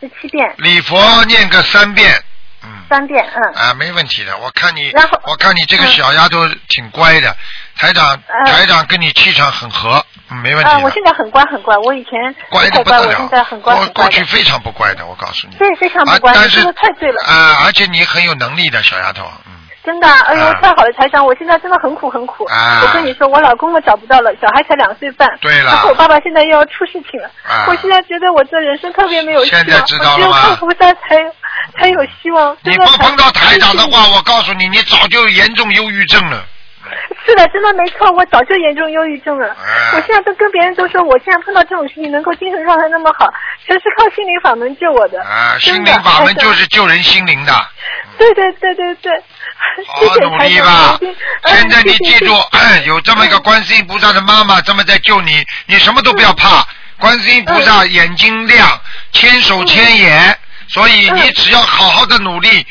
[0.00, 2.22] 十七遍，礼佛念个三遍，
[2.62, 3.54] 嗯三遍，嗯。
[3.54, 4.36] 啊，没问题的。
[4.38, 4.90] 我看你
[5.24, 7.36] 我看你这个嗯小丫头挺乖的，
[7.78, 10.90] 台长，呃台长跟你气场很合，嗯没问题啊，我。
[10.90, 12.12] 现在很乖很乖，我以前
[12.50, 14.04] 乖的不得了我现在很乖过很乖。
[14.04, 15.56] 过去非常不乖的，我告诉你。
[15.56, 17.20] 对，非常不乖，啊但是你说的太对了。
[17.26, 19.52] 啊，而且你很有能力的小丫头，嗯，
[19.84, 22.44] 真的啊，哎呦啊，太好了，台长，我现在真的很苦很苦。
[22.44, 25.28] 啊我跟你说，我老公我找不到了，小孩才两岁半。
[25.40, 27.28] 对了然后我爸爸现在又要出事情了。
[27.42, 32.56] 啊我现在觉得我这人生特别没有希望，现在知道了吗我只有看菩萨才才有希望。
[32.62, 36.44] 你不碰到台长的话，我告诉你，你早就严重忧郁症了。
[37.26, 39.48] 是的，真的没错，我早就严重忧郁症了。
[39.48, 43.32] 哎我现在都跟别人都说，我现在碰到这种事情能够精神状态那么好，
[43.66, 45.22] 全是靠心灵法门救我的。
[45.22, 47.52] 啊，心灵法门就是救人心灵的，
[48.18, 49.12] 对对对对对，
[49.86, 50.98] 好努力吧
[51.46, 52.34] 现在你记住，
[52.86, 56.66] 有这么一个观世音菩萨的妈妈这么在救你，你什么都不要怕。
[56.98, 58.80] 观世音菩嗯萨眼睛亮，
[59.12, 62.64] 千手千眼，所以你只要好好的努力，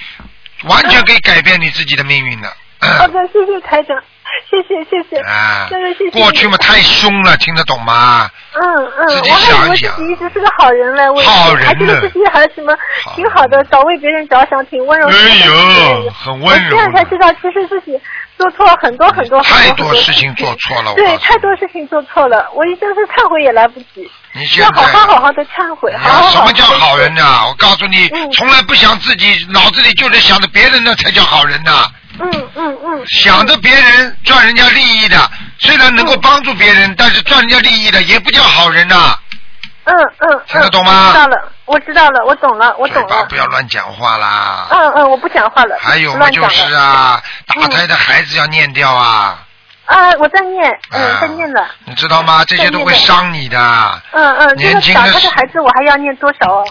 [0.64, 2.52] 完全可以改变你自己的命运的。
[3.00, 3.98] 好的，谢谢台长，
[4.50, 5.18] 谢谢谢谢。
[5.22, 6.12] 啊真的谢谢。
[6.12, 8.30] 过去嘛太凶了，听得懂吗？
[8.54, 12.76] 嗯嗯，自己我还以为想一想自己一直是个好人嘞，我好人呢还觉得自己还什么
[13.16, 15.08] 挺好的，少为别人着想，挺温柔。
[15.08, 15.14] 哎
[15.46, 18.00] 呦，很温柔我现在才知道，其实自己
[18.38, 31.88] 做错了很多很多太很多多事情做错了，我对，太多事情做错了，我一真是忏悔也来不及，你现要好好好好的忏悔，好什么叫好人呢、我告诉你，嗯从来不想自己，脑子里就是想着别人，那才叫好人呐、
[32.20, 35.18] 嗯嗯嗯，想着别人赚人家利益的，
[35.60, 39.18] 虽然能够帮助别人，但是赚人家利益的也不叫好人呐、
[39.86, 43.26] 嗯嗯，听得懂吗知道了，我知道了，我懂了，我懂了。
[43.26, 44.68] 不要乱讲话啦。
[44.70, 45.76] 嗯嗯，我不讲话了。
[45.82, 46.74] 还有嘛，就是。
[46.74, 49.40] 啊，打胎的孩子要念掉啊，
[49.86, 51.68] 啊，我在念，嗯，啊在念了。
[51.86, 52.46] 你知道吗？
[52.46, 56.66] 这些都会伤你的，嗯嗯，这年轻的时的孩子我还要念多少哦？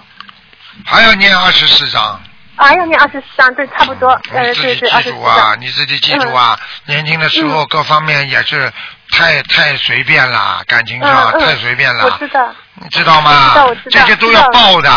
[0.86, 2.20] 还要念二十四章。
[2.62, 8.72] 啊，要念二十四张，对，差不多，呃，你自己对对，二十四记住啊，你自己记住啊，年轻的时候各方面也是
[9.10, 12.04] 太太随便了，感情上太随便了。
[12.04, 13.30] 我，知道，你知道吗？
[13.32, 13.80] 我知道我知？
[13.82, 13.90] 道。
[13.90, 14.90] 这些都要报的。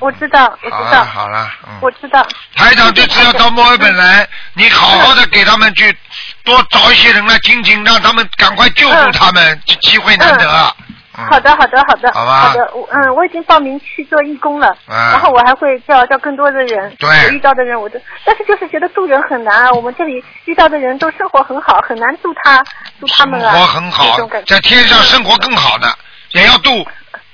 [0.00, 1.78] 我知道，我知道，好了，嗯。
[1.80, 2.26] 我知道。
[2.56, 5.96] 台长这次要到墨尔本来，你好好的给他们去
[6.42, 10.76] 多找一些人来听听，让他们赶快救助他们，这机会难得。
[11.18, 22.62] 嗯好的，好的，好的，好吧好的，我嗯，我已经报名去做义工了，啊然后我还会叫叫更多的人，对我遇到的人我都，但是就是觉得渡人很难啊，我们这里遇到的人都生活很好，很难渡他
[23.00, 25.92] 渡他们啊，生活很好在天上生活更好的
[26.30, 26.70] 也要渡，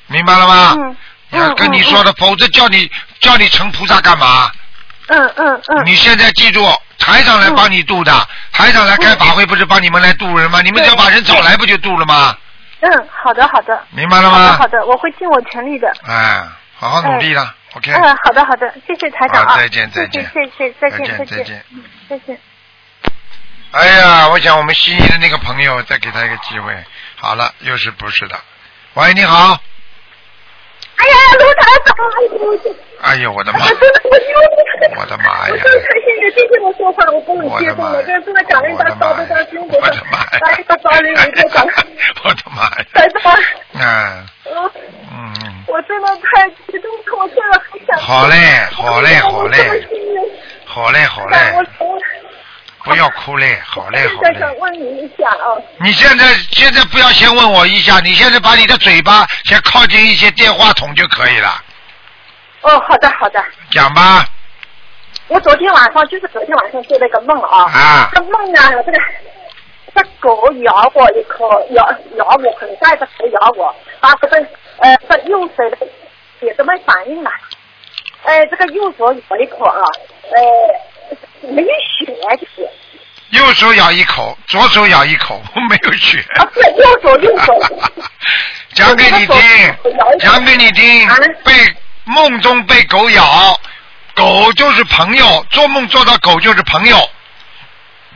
[0.07, 0.74] 明白了吗？
[0.79, 0.97] 嗯
[1.31, 4.49] 要跟你说的，否则叫你叫你成菩萨干嘛？
[5.09, 6.64] 嗯嗯嗯，你现在记住，
[6.99, 8.12] 台长来帮你渡的，
[8.53, 10.62] 台长来开法会不是帮你们来渡人吗？
[10.62, 12.35] 你们只要把人找来不就渡了吗？
[12.81, 14.68] 嗯，好的好的，明白了好的吗好？
[14.68, 15.91] 的，我会尽我全力的。
[16.07, 16.47] 哎，
[16.77, 17.93] 好好努力了，OK。
[17.93, 22.39] 嗯，好的好的，谢谢台长再见再见谢谢谢谢再再见再见再见嗯再见。
[23.72, 26.85] 哎呀，我想我们悉尼的那个朋友再给他一个机会。
[27.16, 28.39] 好了，又是不是的？
[28.95, 29.59] 喂，你好。
[30.97, 31.97] 哎呀，卢台长，
[33.03, 33.59] 哎呦，我的妈！
[33.68, 34.38] 真的我有
[34.99, 40.38] 我的妈呀我真的太谢谢，谢谢我说话，我跟你我的妈呀接受了，真的感恩他烧的他辛苦我的妈呀！
[40.40, 41.64] 来一个早里有一个早，
[42.24, 42.84] 我的妈呀！
[42.94, 43.38] 台长，
[43.74, 44.26] 嗯
[45.68, 47.99] 我真的太激动了，我真的很想。
[47.99, 48.34] 好嘞
[48.72, 49.59] 好嘞好嘞
[50.64, 52.01] 好嘞好但我嘞，从
[52.87, 54.30] 不要哭嘞，好嘞好嘞。
[54.30, 61.49] 现在想问你一下啊，你现在现在不要先问我一下，你现在把你的嘴巴先靠近一些电话筒就可以了，
[62.62, 64.24] 哦，好的好的，讲吧。
[65.26, 68.11] 我昨天晚上就是昨天晚上做了一个梦啊，啊。
[68.14, 68.99] 这梦呢，这个
[69.93, 71.84] 这狗咬我一口，咬
[72.16, 74.37] 咬我，很大的狗咬我，把这个
[74.78, 75.78] 呃这右手的
[76.41, 77.30] 也都没反应了，
[78.22, 79.82] 呃这个右手咬一口啊，
[80.30, 80.41] 呃
[81.49, 82.68] 没有血就是，
[83.30, 86.24] 右手咬一口，左手咬一口，没有血。
[86.36, 87.53] 啊不是右手右手，
[88.74, 89.76] 讲给你听，
[90.20, 91.53] 讲给你听啊，被
[92.05, 93.59] 梦中被狗咬，
[94.14, 97.11] 狗就是朋友，做梦做到狗就是朋友，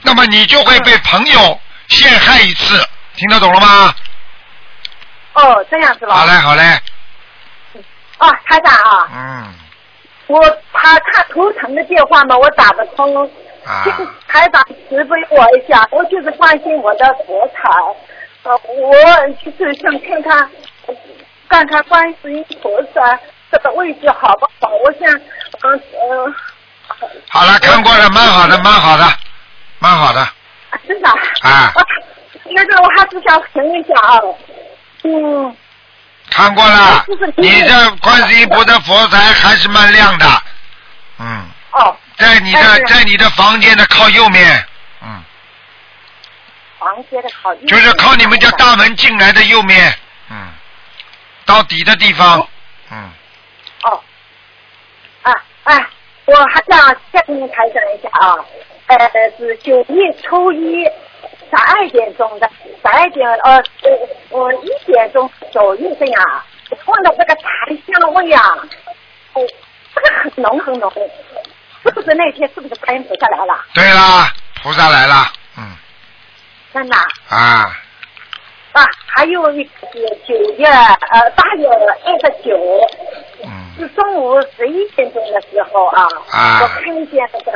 [0.02, 3.94] 那么你就会被朋友陷害一次，听得懂了吗？
[5.32, 6.14] 哦这样子吧？
[6.16, 6.78] 好嘞，好嘞，
[8.18, 9.54] 哦，台长啊，嗯
[10.30, 10.40] 我
[10.72, 13.30] 他他头疼的电话嘛，我打不通。
[13.62, 17.68] 啊就是台长慈悲我一下，我就是关心我的佛台，
[18.44, 18.94] 呃，我
[19.44, 20.50] 就是想看看，
[21.48, 23.20] 看看观世音菩萨
[23.52, 24.72] 这个位置好不好？
[24.82, 25.14] 我想，
[25.62, 26.34] 嗯呃，
[27.28, 29.04] 好了，看过了，蛮好的，蛮好的，
[29.78, 30.26] 蛮好的。
[30.88, 31.08] 真的。
[31.10, 31.72] 啊。
[32.52, 34.20] 那个我还是想问一下啊，
[35.04, 35.54] 嗯，
[36.30, 37.04] 看过了，
[37.36, 40.42] 你这观世音菩萨佛台还是蛮亮的，
[41.18, 44.64] 嗯，哦，在你的在你的房间的靠右面，
[45.02, 45.22] 嗯，
[46.78, 49.94] 房间的靠右，就是靠你们家大门进来的右面，
[50.30, 50.48] 嗯，
[51.44, 52.48] 到底的地方，
[52.90, 53.10] 嗯，
[53.82, 54.02] 哦，
[55.22, 55.32] 啊
[55.64, 55.86] 哎，
[56.26, 58.36] 我还想再跟你谈讲一下啊，
[58.86, 60.84] 呃，是九月初一
[61.50, 62.48] 十二点钟的，
[62.80, 63.90] 十二点呃呃
[64.30, 66.42] 我一点钟左右这样，
[66.86, 68.42] 闻到这个檀香味啊，
[69.34, 69.42] 哦，
[69.94, 70.92] 这个很浓很浓，
[71.82, 73.64] 是不是那天是不是观音菩萨来了？
[73.74, 74.32] 对啦，
[74.62, 75.26] 菩萨来了，
[75.58, 75.76] 嗯。
[76.72, 76.96] 真的？
[76.96, 77.36] 啊。
[77.36, 77.72] 啊，
[78.72, 79.64] 啊，还有一
[80.26, 82.56] 九月呃八月二十九。
[83.78, 86.60] 是中午十一点钟的时候啊，啊。
[86.60, 87.52] 我看见那个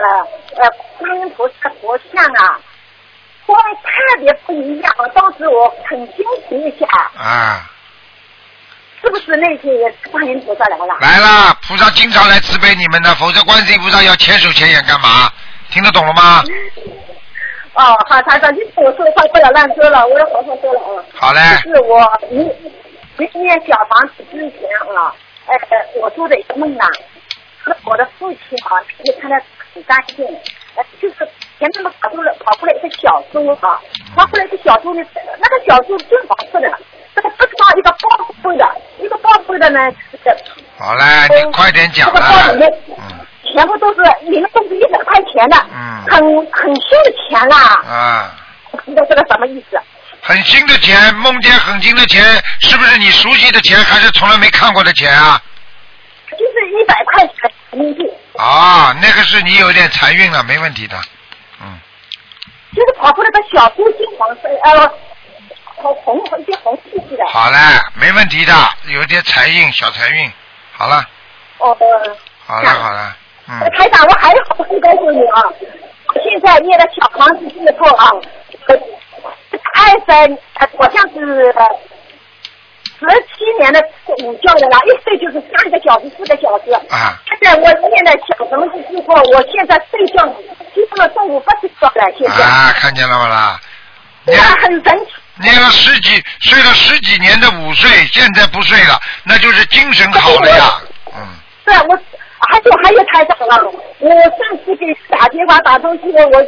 [0.56, 2.58] 呃观音菩萨佛像啊，
[3.54, 6.86] 光特别不一样，当时我很惊奇一下，
[7.16, 7.70] 啊，
[9.00, 10.98] 是不是那天也是观音菩萨来了？
[11.00, 15.30] 来了，菩萨经常来慈悲你们的，否则观世音菩萨要千手千眼干嘛？
[15.70, 16.42] 听得懂了吗？
[17.74, 21.04] 哦，好，台长，就是我说的话不要乱说了，我要好好说了啊。
[21.14, 22.00] 好嘞就是我
[22.30, 22.50] 明
[23.16, 25.14] 明年小房子之前啊，
[25.46, 26.86] 呃，我做的一个梦啊，
[27.64, 29.36] 是我的父亲啊，也看得
[29.72, 30.24] 很干净，
[30.76, 31.28] 呃，就是
[31.72, 33.80] 前面跑出来跑过来一个小猪啊，
[34.14, 35.02] 跑过来一个小猪呢，
[35.40, 36.70] 那个小猪真黄色的，
[37.14, 38.68] 这个不知道一个包灰的，
[39.00, 40.36] 一个包灰的呢，就是
[40.78, 42.72] 好嘞，你快点讲这个包里了，面
[43.54, 46.20] 全部都是里面都是一百块钱的，嗯很
[46.52, 47.56] 很新的钱啦，
[47.88, 48.34] 啊。
[48.84, 49.80] 不知道这个什么意思？
[50.20, 52.22] 很新的钱，梦见很新的钱，
[52.60, 55.40] 是不是你熟悉的钱，还是从来没看过的钱啊？
[56.32, 57.34] 就是一百块钱
[57.70, 58.02] 人民币，
[58.36, 60.96] 啊，那个是你有点财运了，没问题的。
[62.74, 64.92] 就是跑出来个小猪金黄色，呃，
[65.76, 67.24] 红红一些红气气的。
[67.28, 67.56] 好嘞，
[67.94, 68.52] 没问题的，
[68.92, 70.30] 有点财运，小财运。
[70.72, 71.04] 好了，
[71.58, 71.76] 哦，
[72.46, 73.16] 好了，好了，
[73.48, 75.42] 嗯，台长，我还有好事告诉你啊！
[76.22, 78.10] 现在念的小房子之后啊，
[78.68, 78.76] 呃
[79.74, 79.90] 二
[80.26, 81.54] 十，呃好像是
[82.98, 83.80] 十七年的
[84.24, 86.72] 午觉的啦，一睡就是三个小时、四个小时。
[86.90, 87.18] 啊。
[87.26, 90.26] 现在我念的小房子之后，我现在睡觉
[90.74, 92.44] 基本上中午不睡觉了，现在。
[92.44, 93.60] 啊，看见了吗啦？
[94.24, 95.12] 对啊，很神奇。
[95.40, 100.80] 念了十几，睡了十几年的午睡，现在不睡了，那就是精神好了呀。
[101.14, 101.20] 嗯
[101.64, 101.98] 对，我
[102.38, 106.40] 还有还有台长了，我上次给打电话打通去了，我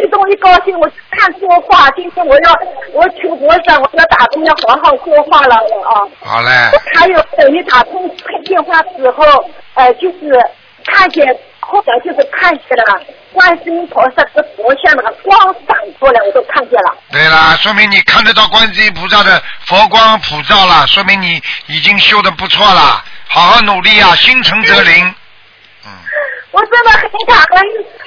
[0.00, 2.58] 激动一高兴，我看说话，今天我要
[2.94, 6.08] 我求菩萨，我要打通要好好说话了啊。
[6.20, 6.50] 好嘞，
[6.94, 8.08] 还有等于打通
[8.42, 9.24] 电话之后，
[9.74, 10.32] 呃，就是
[10.86, 11.26] 看见，
[11.60, 13.02] 后来就是看见了
[13.34, 15.38] 观世音菩萨的佛像那个光
[15.68, 16.96] 闪过来，我都看见了。
[17.12, 25.14] 对啦，说明你看得到观世音菩萨的佛光普照了，说明你已经修的不错了，好好努力啊，心诚则灵。
[26.52, 27.66] 我真的很感恩，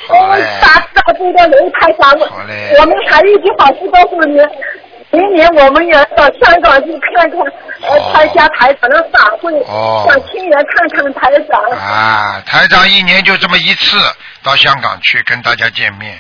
[0.10, 2.26] 我打打这个刘台长，我
[2.80, 4.38] 我们还有一句好事告诉你，
[5.12, 7.40] 明年我们也到香港去看看，
[7.90, 10.06] 呃，参加台长的法会，哦。
[10.08, 11.62] 想亲眼看看台长。
[11.80, 13.98] 啊，台长一年就这么一次
[14.44, 16.20] 到香港去跟大家见面，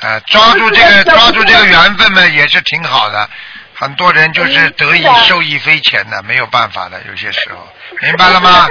[0.00, 3.28] 啊，抓住这个抓住这个缘分嘛，也是挺好的。
[3.74, 7.68] 很多人就是得以受益匪浅的，没有办法的，有些时候，
[8.02, 8.68] 明白了吗？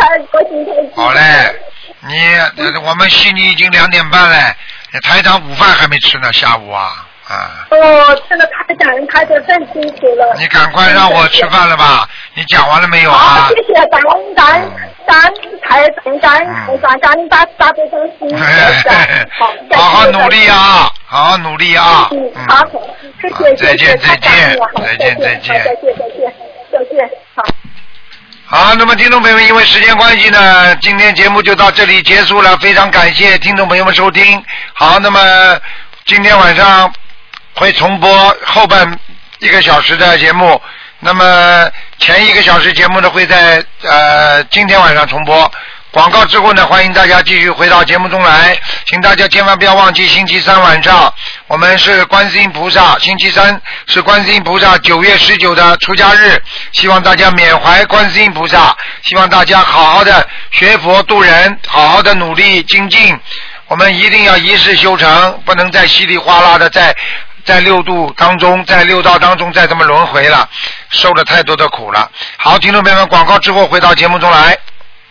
[0.96, 1.22] 好嘞，
[2.02, 4.56] 你呃我们悉尼已经两点半了，
[5.04, 10.36] 台长午饭还没吃呢，下午啊啊，哦，真的太感恩，台长太辛苦了。
[10.38, 12.08] 你赶快让我吃饭了吧？
[12.34, 13.50] 你讲完了没有啊好，？
[13.50, 14.72] 谢谢感恩感恩
[15.08, 18.92] 感恩台长，感恩台长，感恩大大悲观世音菩萨。
[19.40, 22.10] 好，好好努力啊，好好努力啊！
[22.12, 22.68] 嗯，好，
[23.22, 26.34] 谢谢，再见再见再见再见再见，再见，
[26.72, 27.44] 再见，好。
[28.46, 32.58] 好，那么听众朋友们，因为时间关系呢，今天节目就到这里结束了。
[32.58, 34.44] 非常感谢听众朋友们收听。
[34.74, 35.20] 好，那么
[36.06, 36.92] 今天晚上
[37.56, 39.00] 会重播后半
[39.40, 40.62] 一个小时的节目，
[41.00, 45.52] 那么前一个小时节目呢会在呃今天晚上重播，
[45.92, 51.14] 广告之后呢，欢迎大家继续回到节目中来，请大家千万不要忘记星期三晚上
[51.48, 56.42] 我们是观世音菩萨，星期三是观世音菩萨九月十九的出家日，
[56.72, 63.20] 希望大家缅怀观世音菩萨，希望大家好好的学佛度人，好好的努力精进。
[63.68, 66.96] 我们一定要一世修成，不能再稀里哗啦的在
[67.46, 70.48] 在六度当中，在六道当中再这么轮回了，
[70.90, 72.10] 受了太多的苦了。
[72.38, 74.58] 好，听众朋友们，广告之后回到节目中来。